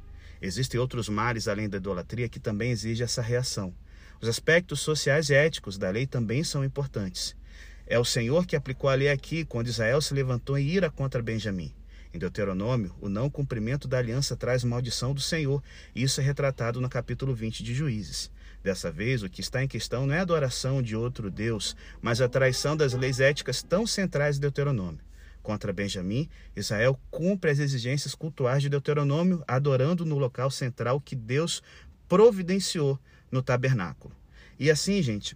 Existem 0.42 0.80
outros 0.80 1.08
males 1.08 1.48
além 1.48 1.70
da 1.70 1.78
idolatria 1.78 2.28
que 2.28 2.40
também 2.40 2.72
exigem 2.72 3.06
essa 3.06 3.22
reação. 3.22 3.74
Os 4.22 4.28
aspectos 4.28 4.82
sociais 4.82 5.30
e 5.30 5.34
éticos 5.34 5.78
da 5.78 5.90
lei 5.90 6.06
também 6.06 6.44
são 6.44 6.64
importantes. 6.64 7.36
É 7.86 8.00
o 8.00 8.06
Senhor 8.06 8.46
que 8.46 8.56
aplicou 8.56 8.90
a 8.90 8.96
lei 8.96 9.10
aqui, 9.10 9.44
quando 9.44 9.68
Israel 9.68 10.02
se 10.02 10.14
levantou 10.14 10.58
em 10.58 10.66
ira 10.66 10.90
contra 10.90 11.22
Benjamim. 11.22 11.74
Em 12.14 12.20
Deuteronômio, 12.20 12.96
o 13.02 13.10
não 13.10 13.30
cumprimento 13.30 13.88
da 13.88 13.98
aliança 13.98 14.36
traz 14.36 14.64
maldição 14.64 15.14
do 15.14 15.20
Senhor, 15.20 15.62
e 15.96 16.04
isso 16.04 16.22
é 16.22 16.24
retratado 16.24 16.80
no 16.80 16.88
capítulo 16.88 17.34
20 17.34 17.64
de 17.64 17.74
Juízes. 17.74 18.32
Dessa 18.64 18.92
vez, 18.92 19.24
o 19.24 19.30
que 19.30 19.42
está 19.42 19.64
em 19.64 19.68
questão 19.68 20.06
não 20.06 20.14
é 20.14 20.20
a 20.20 20.22
adoração 20.22 20.82
de 20.82 20.96
outro 20.96 21.30
Deus, 21.30 21.76
mas 22.02 22.22
a 22.22 22.30
traição 22.30 22.78
das 22.78 22.94
leis 22.94 23.20
éticas 23.20 23.62
tão 23.62 23.86
centrais 23.86 24.36
de 24.36 24.42
Deuteronômio. 24.42 25.02
Contra 25.42 25.74
Benjamim, 25.74 26.30
Israel 26.56 26.98
cumpre 27.12 27.52
as 27.52 27.60
exigências 27.60 28.16
cultuais 28.16 28.62
de 28.62 28.70
Deuteronômio, 28.70 29.44
adorando 29.46 30.06
no 30.06 30.18
local 30.18 30.50
central 30.50 31.02
que 31.02 31.18
Deus 31.18 31.62
providenciou 32.08 32.98
no 33.30 33.42
tabernáculo. 33.42 34.16
E 34.58 34.72
assim, 34.72 35.02
gente, 35.02 35.36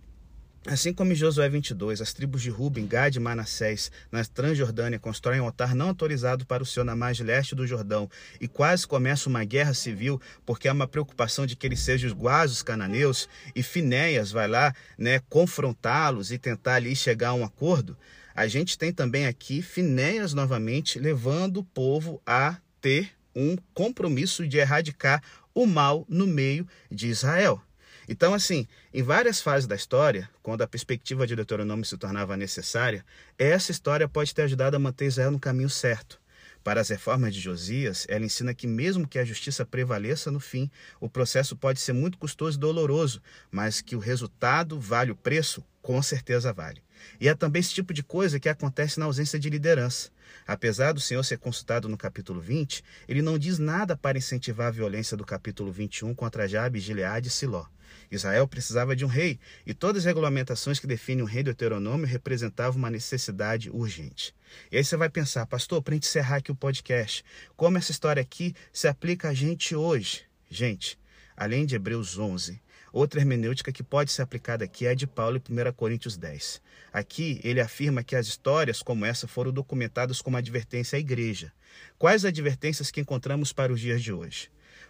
Assim 0.66 0.92
como 0.92 1.14
em 1.14 1.16
Josué 1.16 1.48
22, 1.48 2.02
as 2.02 2.12
tribos 2.12 2.42
de 2.42 2.50
Ruben, 2.50 2.86
Gad 2.86 3.16
e 3.16 3.20
Manassés, 3.20 3.90
na 4.12 4.26
Transjordânia, 4.26 5.00
constroem 5.00 5.40
um 5.40 5.46
altar 5.46 5.74
não 5.74 5.90
autorizado 5.90 6.46
para 6.46 6.62
o 6.62 6.66
Senhor 6.66 6.84
na 6.84 6.96
margem 6.96 7.26
leste 7.26 7.56
do 7.56 7.66
Jordão 7.66 8.10
e 8.42 8.48
quase 8.48 8.86
começa 8.86 9.30
uma 9.30 9.46
guerra 9.46 9.74
civil 9.74 10.20
porque 10.46 10.68
há 10.68 10.74
uma 10.74 10.88
preocupação 10.88 11.46
de 11.46 11.56
que 11.56 11.66
eles 11.66 11.80
sejam 11.80 12.12
os 12.46 12.64
cananeus 12.64 13.30
e 13.56 13.64
Finéias 13.64 14.32
vai 14.32 14.48
lá 14.48 14.74
né, 14.98 15.22
confrontá-los 15.30 16.32
e 16.32 16.38
tentar 16.38 16.76
ali 16.76 16.96
chegar 16.96 17.30
a 17.30 17.34
um 17.34 17.46
acordo, 17.46 17.98
a 18.36 18.46
gente 18.46 18.78
tem 18.78 18.92
também 18.94 19.26
aqui 19.26 19.62
Finéias 19.62 20.34
novamente 20.34 21.00
levando 21.00 21.58
o 21.58 21.64
povo 21.64 22.22
a 22.26 22.58
ter 22.82 23.12
um 23.36 23.56
compromisso 23.74 24.48
de 24.48 24.58
erradicar 24.58 25.24
o 25.56 25.66
mal 25.66 26.06
no 26.08 26.28
meio 26.28 26.68
de 26.92 27.08
Israel. 27.08 27.62
Então, 28.08 28.34
assim, 28.34 28.66
em 28.94 29.04
várias 29.04 29.42
fases 29.42 29.68
da 29.68 29.76
história, 29.76 30.30
quando 30.42 30.62
a 30.62 30.68
perspectiva 30.68 31.28
de 31.28 31.36
Deuteronômio 31.36 31.84
se 31.84 31.98
tornava 31.98 32.38
necessária, 32.38 33.06
essa 33.38 33.72
história 33.72 34.08
pode 34.08 34.34
ter 34.34 34.44
ajudado 34.44 34.78
a 34.78 34.80
manter 34.80 35.06
Israel 35.06 35.32
no 35.32 35.40
caminho 35.40 35.70
certo. 35.70 36.20
Para 36.64 36.82
as 36.82 36.90
reformas 36.90 37.34
de 37.34 37.40
Josias, 37.40 38.06
ela 38.10 38.26
ensina 38.26 38.54
que, 38.54 38.68
mesmo 38.68 39.08
que 39.08 39.20
a 39.20 39.26
justiça 39.26 39.66
prevaleça 39.66 40.32
no 40.32 40.40
fim, 40.40 40.70
o 41.00 41.10
processo 41.10 41.56
pode 41.56 41.80
ser 41.80 41.94
muito 41.94 42.18
custoso 42.18 42.58
e 42.58 42.60
doloroso, 42.60 43.22
mas 43.52 43.82
que 43.82 43.96
o 43.96 44.00
resultado 44.00 44.80
vale 44.80 45.12
o 45.12 45.16
preço, 45.16 45.64
com 45.82 46.02
certeza 46.02 46.52
vale. 46.52 46.82
E 47.20 47.28
é 47.28 47.36
também 47.36 47.60
esse 47.60 47.74
tipo 47.74 47.94
de 47.94 48.04
coisa 48.04 48.40
que 48.40 48.50
acontece 48.50 49.00
na 49.00 49.06
ausência 49.06 49.40
de 49.40 49.50
liderança. 49.50 50.10
Apesar 50.46 50.94
do 50.94 51.00
Senhor 51.00 51.24
ser 51.24 51.38
consultado 51.38 51.90
no 51.90 51.98
capítulo 51.98 52.40
20, 52.40 52.84
ele 53.08 53.22
não 53.22 53.38
diz 53.38 53.60
nada 53.60 53.96
para 53.96 54.18
incentivar 54.18 54.68
a 54.68 54.72
violência 54.72 55.18
do 55.18 55.26
capítulo 55.26 55.72
21 55.72 56.14
contra 56.14 56.48
Jabe, 56.48 56.80
Gileade 56.80 57.28
e 57.28 57.32
Siló. 57.32 57.66
Israel 58.10 58.48
precisava 58.48 58.96
de 58.96 59.04
um 59.04 59.08
rei, 59.08 59.40
e 59.66 59.74
todas 59.74 60.02
as 60.02 60.06
regulamentações 60.06 60.80
que 60.80 60.88
definem 60.88 61.24
o 61.24 61.26
rei 61.26 61.44
do 61.44 61.48
Deuteronômio 61.48 62.08
representavam 62.08 62.78
uma 62.78 62.90
necessidade 62.90 63.70
urgente. 63.70 64.34
E 64.72 64.78
aí 64.78 64.84
você 64.84 64.96
vai 64.96 65.10
pensar, 65.10 65.46
pastor, 65.46 65.82
para 65.82 65.96
encerrar 65.96 66.38
aqui 66.38 66.52
o 66.52 66.56
podcast, 66.56 67.24
como 67.56 67.78
essa 67.78 67.92
história 67.92 68.22
aqui 68.22 68.56
se 68.72 68.88
aplica 68.88 69.30
a 69.30 69.34
gente 69.34 69.76
hoje? 69.76 70.24
Gente, 70.50 70.98
além 71.36 71.66
de 71.66 71.76
Hebreus 71.76 72.18
11, 72.18 72.62
Outra 72.98 73.20
hermenêutica 73.20 73.72
que 73.72 73.84
pode 73.84 74.12
ser 74.12 74.24
aplicada 74.24 74.66
aqui 74.66 74.88
é 74.88 74.90
a 74.90 74.96
de 74.96 75.06
Paulo 75.06 75.38
em 75.38 75.70
1 75.70 75.72
Coríntios 75.74 76.18
10. 76.18 76.60
Aqui 76.92 77.40
ele 77.44 77.62
afirma 77.62 78.04
que 78.04 78.16
as 78.16 78.26
histórias 78.26 78.82
como 78.82 79.06
essa 79.06 79.28
foram 79.28 79.52
documentadas 79.52 80.20
como 80.20 80.36
advertência 80.36 80.98
à 80.98 81.00
igreja. 81.00 81.54
Quais 82.00 82.26
advertências 82.26 82.90
que 82.90 83.00
encontramos 83.00 83.54
para 83.54 83.72
os 83.72 83.80
dias 83.80 84.02
de 84.02 84.12
hoje? 84.12 84.50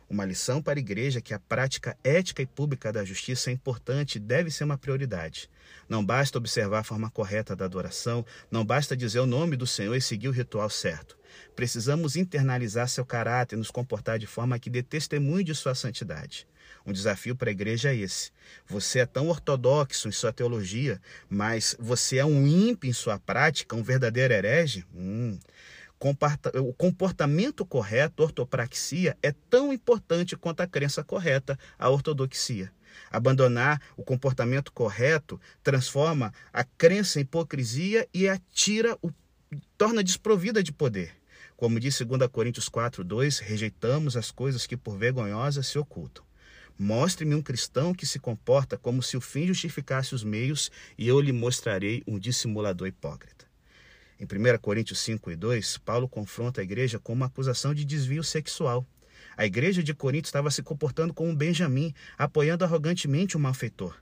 Uma 0.09 0.23
lição 0.23 0.61
para 0.61 0.79
a 0.79 0.81
igreja 0.81 1.19
que 1.19 1.33
a 1.33 1.39
prática 1.39 1.97
ética 2.01 2.41
e 2.41 2.45
pública 2.45 2.93
da 2.93 3.03
justiça 3.03 3.49
é 3.49 3.53
importante 3.53 4.15
e 4.15 4.19
deve 4.19 4.49
ser 4.51 4.63
uma 4.63 4.77
prioridade. 4.77 5.49
Não 5.89 6.05
basta 6.05 6.37
observar 6.37 6.79
a 6.79 6.83
forma 6.85 7.09
correta 7.09 7.57
da 7.57 7.65
adoração, 7.65 8.25
não 8.49 8.63
basta 8.63 8.95
dizer 8.95 9.19
o 9.19 9.25
nome 9.25 9.57
do 9.57 9.67
Senhor 9.67 9.95
e 9.95 10.01
seguir 10.01 10.29
o 10.29 10.31
ritual 10.31 10.69
certo. 10.69 11.17
Precisamos 11.57 12.15
internalizar 12.15 12.87
seu 12.87 13.05
caráter 13.05 13.57
e 13.57 13.59
nos 13.59 13.69
comportar 13.69 14.17
de 14.17 14.25
forma 14.25 14.57
que 14.57 14.69
dê 14.69 14.81
testemunho 14.81 15.43
de 15.43 15.53
sua 15.53 15.75
santidade. 15.75 16.47
Um 16.87 16.93
desafio 16.93 17.35
para 17.35 17.49
a 17.49 17.51
igreja 17.51 17.91
é 17.91 17.95
esse. 17.95 18.31
Você 18.65 18.99
é 18.99 19.05
tão 19.05 19.27
ortodoxo 19.27 20.07
em 20.07 20.11
sua 20.11 20.31
teologia, 20.31 21.01
mas 21.29 21.75
você 21.77 22.17
é 22.17 22.25
um 22.25 22.47
ímpio 22.47 22.89
em 22.89 22.93
sua 22.93 23.19
prática, 23.19 23.75
um 23.75 23.83
verdadeiro 23.83 24.33
herege? 24.33 24.85
Hum 24.95 25.37
o 26.53 26.73
comportamento 26.73 27.65
correto, 27.65 28.21
ortopraxia, 28.21 29.17
é 29.21 29.33
tão 29.49 29.73
importante 29.73 30.37
quanto 30.37 30.61
a 30.61 30.67
crença 30.67 31.03
correta, 31.03 31.57
a 31.77 31.89
ortodoxia. 31.89 32.71
Abandonar 33.09 33.81
o 33.95 34.03
comportamento 34.03 34.71
correto 34.71 35.39
transforma 35.63 36.31
a 36.53 36.63
crença 36.63 37.19
em 37.19 37.23
hipocrisia 37.23 38.07
e 38.13 38.29
a 38.29 38.39
tira 38.53 38.97
o 39.01 39.11
torna 39.77 40.03
desprovida 40.03 40.61
de 40.61 40.71
poder. 40.71 41.15
Como 41.55 41.79
diz 41.79 41.99
2 41.99 42.27
Coríntios 42.27 42.69
4, 42.69 43.03
2, 43.03 43.39
rejeitamos 43.39 44.15
as 44.15 44.29
coisas 44.29 44.67
que 44.67 44.77
por 44.77 44.97
vergonhosas 44.97 45.65
se 45.65 45.79
ocultam. 45.79 46.26
Mostre-me 46.79 47.33
um 47.33 47.41
cristão 47.41 47.91
que 47.91 48.05
se 48.05 48.19
comporta 48.19 48.77
como 48.77 49.01
se 49.01 49.17
o 49.17 49.21
fim 49.21 49.47
justificasse 49.47 50.13
os 50.13 50.23
meios, 50.23 50.69
e 50.95 51.07
eu 51.07 51.19
lhe 51.19 51.31
mostrarei 51.31 52.03
um 52.05 52.19
dissimulador 52.19 52.87
hipócrita. 52.87 53.45
Em 54.19 54.25
1 54.25 54.57
Coríntios 54.59 54.99
5 54.99 55.31
e 55.31 55.35
2, 55.35 55.79
Paulo 55.79 56.07
confronta 56.07 56.61
a 56.61 56.63
igreja 56.63 56.99
com 56.99 57.13
uma 57.13 57.25
acusação 57.25 57.73
de 57.73 57.83
desvio 57.83 58.23
sexual. 58.23 58.85
A 59.35 59.45
igreja 59.45 59.81
de 59.81 59.93
Corinto 59.93 60.25
estava 60.25 60.51
se 60.51 60.61
comportando 60.61 61.13
como 61.13 61.31
um 61.31 61.35
Benjamim, 61.35 61.93
apoiando 62.17 62.63
arrogantemente 62.63 63.35
o 63.35 63.39
malfeitor. 63.39 63.95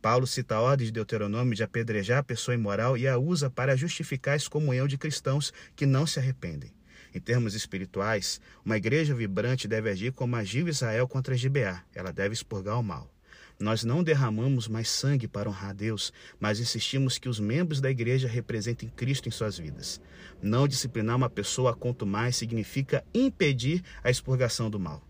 Paulo 0.00 0.26
cita 0.26 0.54
a 0.54 0.60
ordem 0.60 0.86
de 0.86 0.92
Deuteronômio 0.92 1.54
de 1.54 1.62
apedrejar 1.62 2.18
a 2.18 2.22
pessoa 2.22 2.54
imoral 2.54 2.96
e 2.96 3.06
a 3.06 3.18
usa 3.18 3.50
para 3.50 3.76
justificar 3.76 4.34
a 4.34 4.36
excomunhão 4.36 4.86
de 4.86 4.96
cristãos 4.96 5.52
que 5.76 5.84
não 5.84 6.06
se 6.06 6.18
arrependem. 6.18 6.72
Em 7.14 7.20
termos 7.20 7.54
espirituais, 7.54 8.40
uma 8.64 8.76
igreja 8.76 9.14
vibrante 9.14 9.66
deve 9.66 9.90
agir 9.90 10.12
como 10.12 10.36
agiu 10.36 10.68
Israel 10.68 11.08
contra 11.08 11.36
Gibeá. 11.36 11.82
Ela 11.94 12.12
deve 12.12 12.34
expurgar 12.34 12.78
o 12.78 12.82
mal. 12.82 13.10
Nós 13.58 13.84
não 13.84 14.02
derramamos 14.02 14.66
mais 14.68 14.88
sangue 14.88 15.28
para 15.28 15.48
honrar 15.48 15.74
Deus, 15.74 16.12
mas 16.38 16.60
insistimos 16.60 17.18
que 17.18 17.28
os 17.28 17.38
membros 17.38 17.78
da 17.78 17.90
igreja 17.90 18.26
representem 18.26 18.88
Cristo 18.88 19.28
em 19.28 19.30
suas 19.30 19.58
vidas. 19.58 20.00
Não 20.40 20.66
disciplinar 20.66 21.16
uma 21.16 21.28
pessoa 21.28 21.76
quanto 21.76 22.06
mais 22.06 22.36
significa 22.36 23.04
impedir 23.12 23.82
a 24.02 24.10
expurgação 24.10 24.70
do 24.70 24.80
mal. 24.80 25.02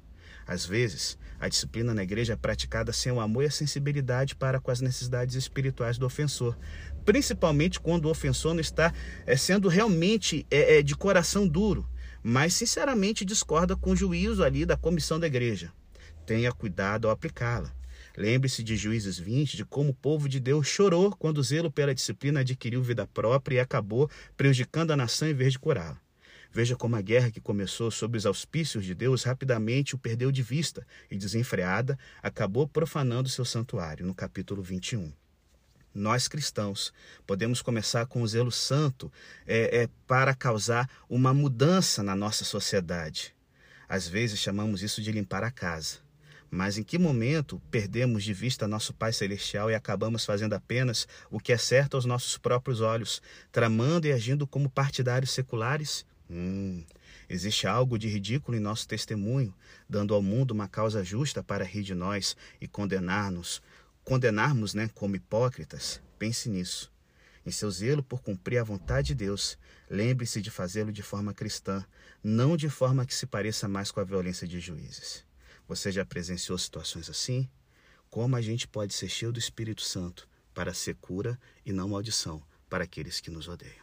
Às 0.47 0.65
vezes, 0.67 1.19
a 1.39 1.49
disciplina 1.49 1.95
na 1.95 2.03
igreja 2.03 2.35
é 2.35 2.37
praticada 2.37 2.93
sem 2.93 3.11
o 3.11 3.21
amor 3.21 3.45
e 3.45 3.47
a 3.47 3.51
sensibilidade 3.51 4.35
para 4.35 4.61
com 4.61 4.71
as 4.71 4.81
necessidades 4.81 5.35
espirituais 5.35 5.97
do 5.97 6.07
ofensor, 6.07 6.57
principalmente 7.05 7.81
quando 7.81 8.07
o 8.07 8.11
ofensor 8.11 8.53
não 8.53 8.61
está 8.61 8.93
é, 9.27 9.37
sendo 9.37 9.69
realmente 9.69 10.47
é, 10.51 10.79
é, 10.79 10.83
de 10.83 10.95
coração 10.95 11.49
duro, 11.49 11.89
mas 12.23 12.55
sinceramente 12.55 13.25
discorda 13.25 13.75
com 13.75 13.93
o 13.93 13.97
juízo 13.97 14.45
ali 14.45 14.67
da 14.67 14.77
comissão 14.77 15.19
da 15.19 15.27
igreja. 15.27 15.73
Tenha 16.27 16.53
cuidado 16.53 17.07
ao 17.07 17.13
aplicá-la. 17.13 17.73
Lembre-se 18.17 18.63
de 18.63 18.77
Juízes 18.77 19.19
20, 19.19 19.57
de 19.57 19.65
como 19.65 19.91
o 19.91 19.95
povo 19.95 20.29
de 20.29 20.39
Deus 20.41 20.67
chorou 20.67 21.11
quando 21.17 21.39
o 21.39 21.43
zelo 21.43 21.71
pela 21.71 21.95
disciplina 21.95 22.41
adquiriu 22.41 22.83
vida 22.83 23.07
própria 23.07 23.57
e 23.57 23.61
acabou 23.61 24.11
prejudicando 24.37 24.91
a 24.91 24.97
nação 24.97 25.29
em 25.29 25.35
vez 25.35 25.53
de 25.53 25.59
curá-la. 25.59 25.99
Veja 26.53 26.75
como 26.75 26.97
a 26.97 27.01
guerra 27.01 27.31
que 27.31 27.41
começou 27.41 27.91
sob 27.91 28.19
os 28.19 28.27
auspícios 28.27 28.85
de 28.85 28.93
Deus 28.93 29.23
rapidamente 29.23 29.95
o 29.95 29.99
perdeu 29.99 30.33
de 30.33 30.43
vista 30.43 30.85
e, 31.09 31.17
desenfreada, 31.17 31.97
acabou 32.21 32.67
profanando 32.67 33.29
seu 33.29 33.45
santuário, 33.45 34.05
no 34.05 34.15
capítulo 34.15 34.61
21. 34.61 35.13
Nós 35.95 36.27
cristãos 36.27 36.93
podemos 37.27 37.63
começar 37.63 38.07
com 38.07 38.23
o 38.23 38.27
zelo 38.27 38.51
santo 38.51 39.13
é, 39.47 39.83
é, 39.83 39.89
para 40.07 40.35
causar 40.35 40.89
uma 41.09 41.33
mudança 41.33 42.03
na 42.03 42.17
nossa 42.17 42.45
sociedade. 42.45 43.35
Às 43.89 44.09
vezes 44.09 44.39
chamamos 44.39 44.83
isso 44.83 45.01
de 45.03 45.11
limpar 45.11 45.45
a 45.45 45.51
casa. 45.51 45.99
Mas 46.51 46.77
em 46.77 46.83
que 46.83 46.99
momento 46.99 47.63
perdemos 47.71 48.25
de 48.25 48.33
vista 48.33 48.67
nosso 48.67 48.93
Pai 48.93 49.13
Celestial 49.13 49.71
e 49.71 49.75
acabamos 49.75 50.25
fazendo 50.25 50.55
apenas 50.55 51.07
o 51.31 51.39
que 51.39 51.53
é 51.53 51.57
certo 51.57 51.95
aos 51.95 52.05
nossos 52.05 52.37
próprios 52.37 52.81
olhos, 52.81 53.23
tramando 53.53 54.09
e 54.09 54.13
agindo 54.13 54.49
como 54.49 54.69
partidários 54.69 55.31
seculares? 55.31 56.05
Hum, 56.33 56.85
existe 57.29 57.67
algo 57.67 57.99
de 57.99 58.07
ridículo 58.07 58.57
em 58.57 58.61
nosso 58.61 58.87
testemunho, 58.87 59.53
dando 59.89 60.15
ao 60.15 60.23
mundo 60.23 60.53
uma 60.53 60.69
causa 60.69 61.03
justa 61.03 61.43
para 61.43 61.65
rir 61.65 61.83
de 61.83 61.93
nós 61.93 62.37
e 62.61 62.69
condenar-nos, 62.69 63.61
condenarmos 64.05 64.73
né, 64.73 64.89
como 64.95 65.17
hipócritas? 65.17 66.01
Pense 66.21 66.49
nisso. 66.49 66.93
Em 67.45 67.51
seu 67.51 67.69
zelo 67.69 68.03
por 68.03 68.23
cumprir 68.23 68.59
a 68.59 68.65
vontade 68.65 69.09
de 69.09 69.15
Deus, 69.17 69.59
lembre-se 69.89 70.41
de 70.41 70.53
fazê-lo 70.53 70.93
de 70.93 71.03
forma 71.03 71.35
cristã, 71.35 71.85
não 72.23 72.57
de 72.57 72.69
forma 72.69 73.05
que 73.05 73.15
se 73.15 73.27
pareça 73.27 73.67
mais 73.67 73.91
com 73.91 73.99
a 73.99 74.05
violência 74.05 74.47
de 74.47 74.61
juízes. 74.61 75.25
Você 75.67 75.91
já 75.91 76.05
presenciou 76.05 76.57
situações 76.59 77.11
assim? 77.11 77.49
Como 78.09 78.37
a 78.37 78.41
gente 78.41 78.69
pode 78.69 78.95
ser 78.95 79.09
cheio 79.09 79.33
do 79.33 79.39
Espírito 79.39 79.83
Santo 79.83 80.29
para 80.55 80.75
ser 80.75 80.95
cura 80.97 81.41
e 81.67 81.73
não 81.73 81.89
maldição 81.89 82.41
para 82.69 82.85
aqueles 82.85 83.21
que 83.21 83.31
nos 83.31 83.49
odeiam? 83.49 83.80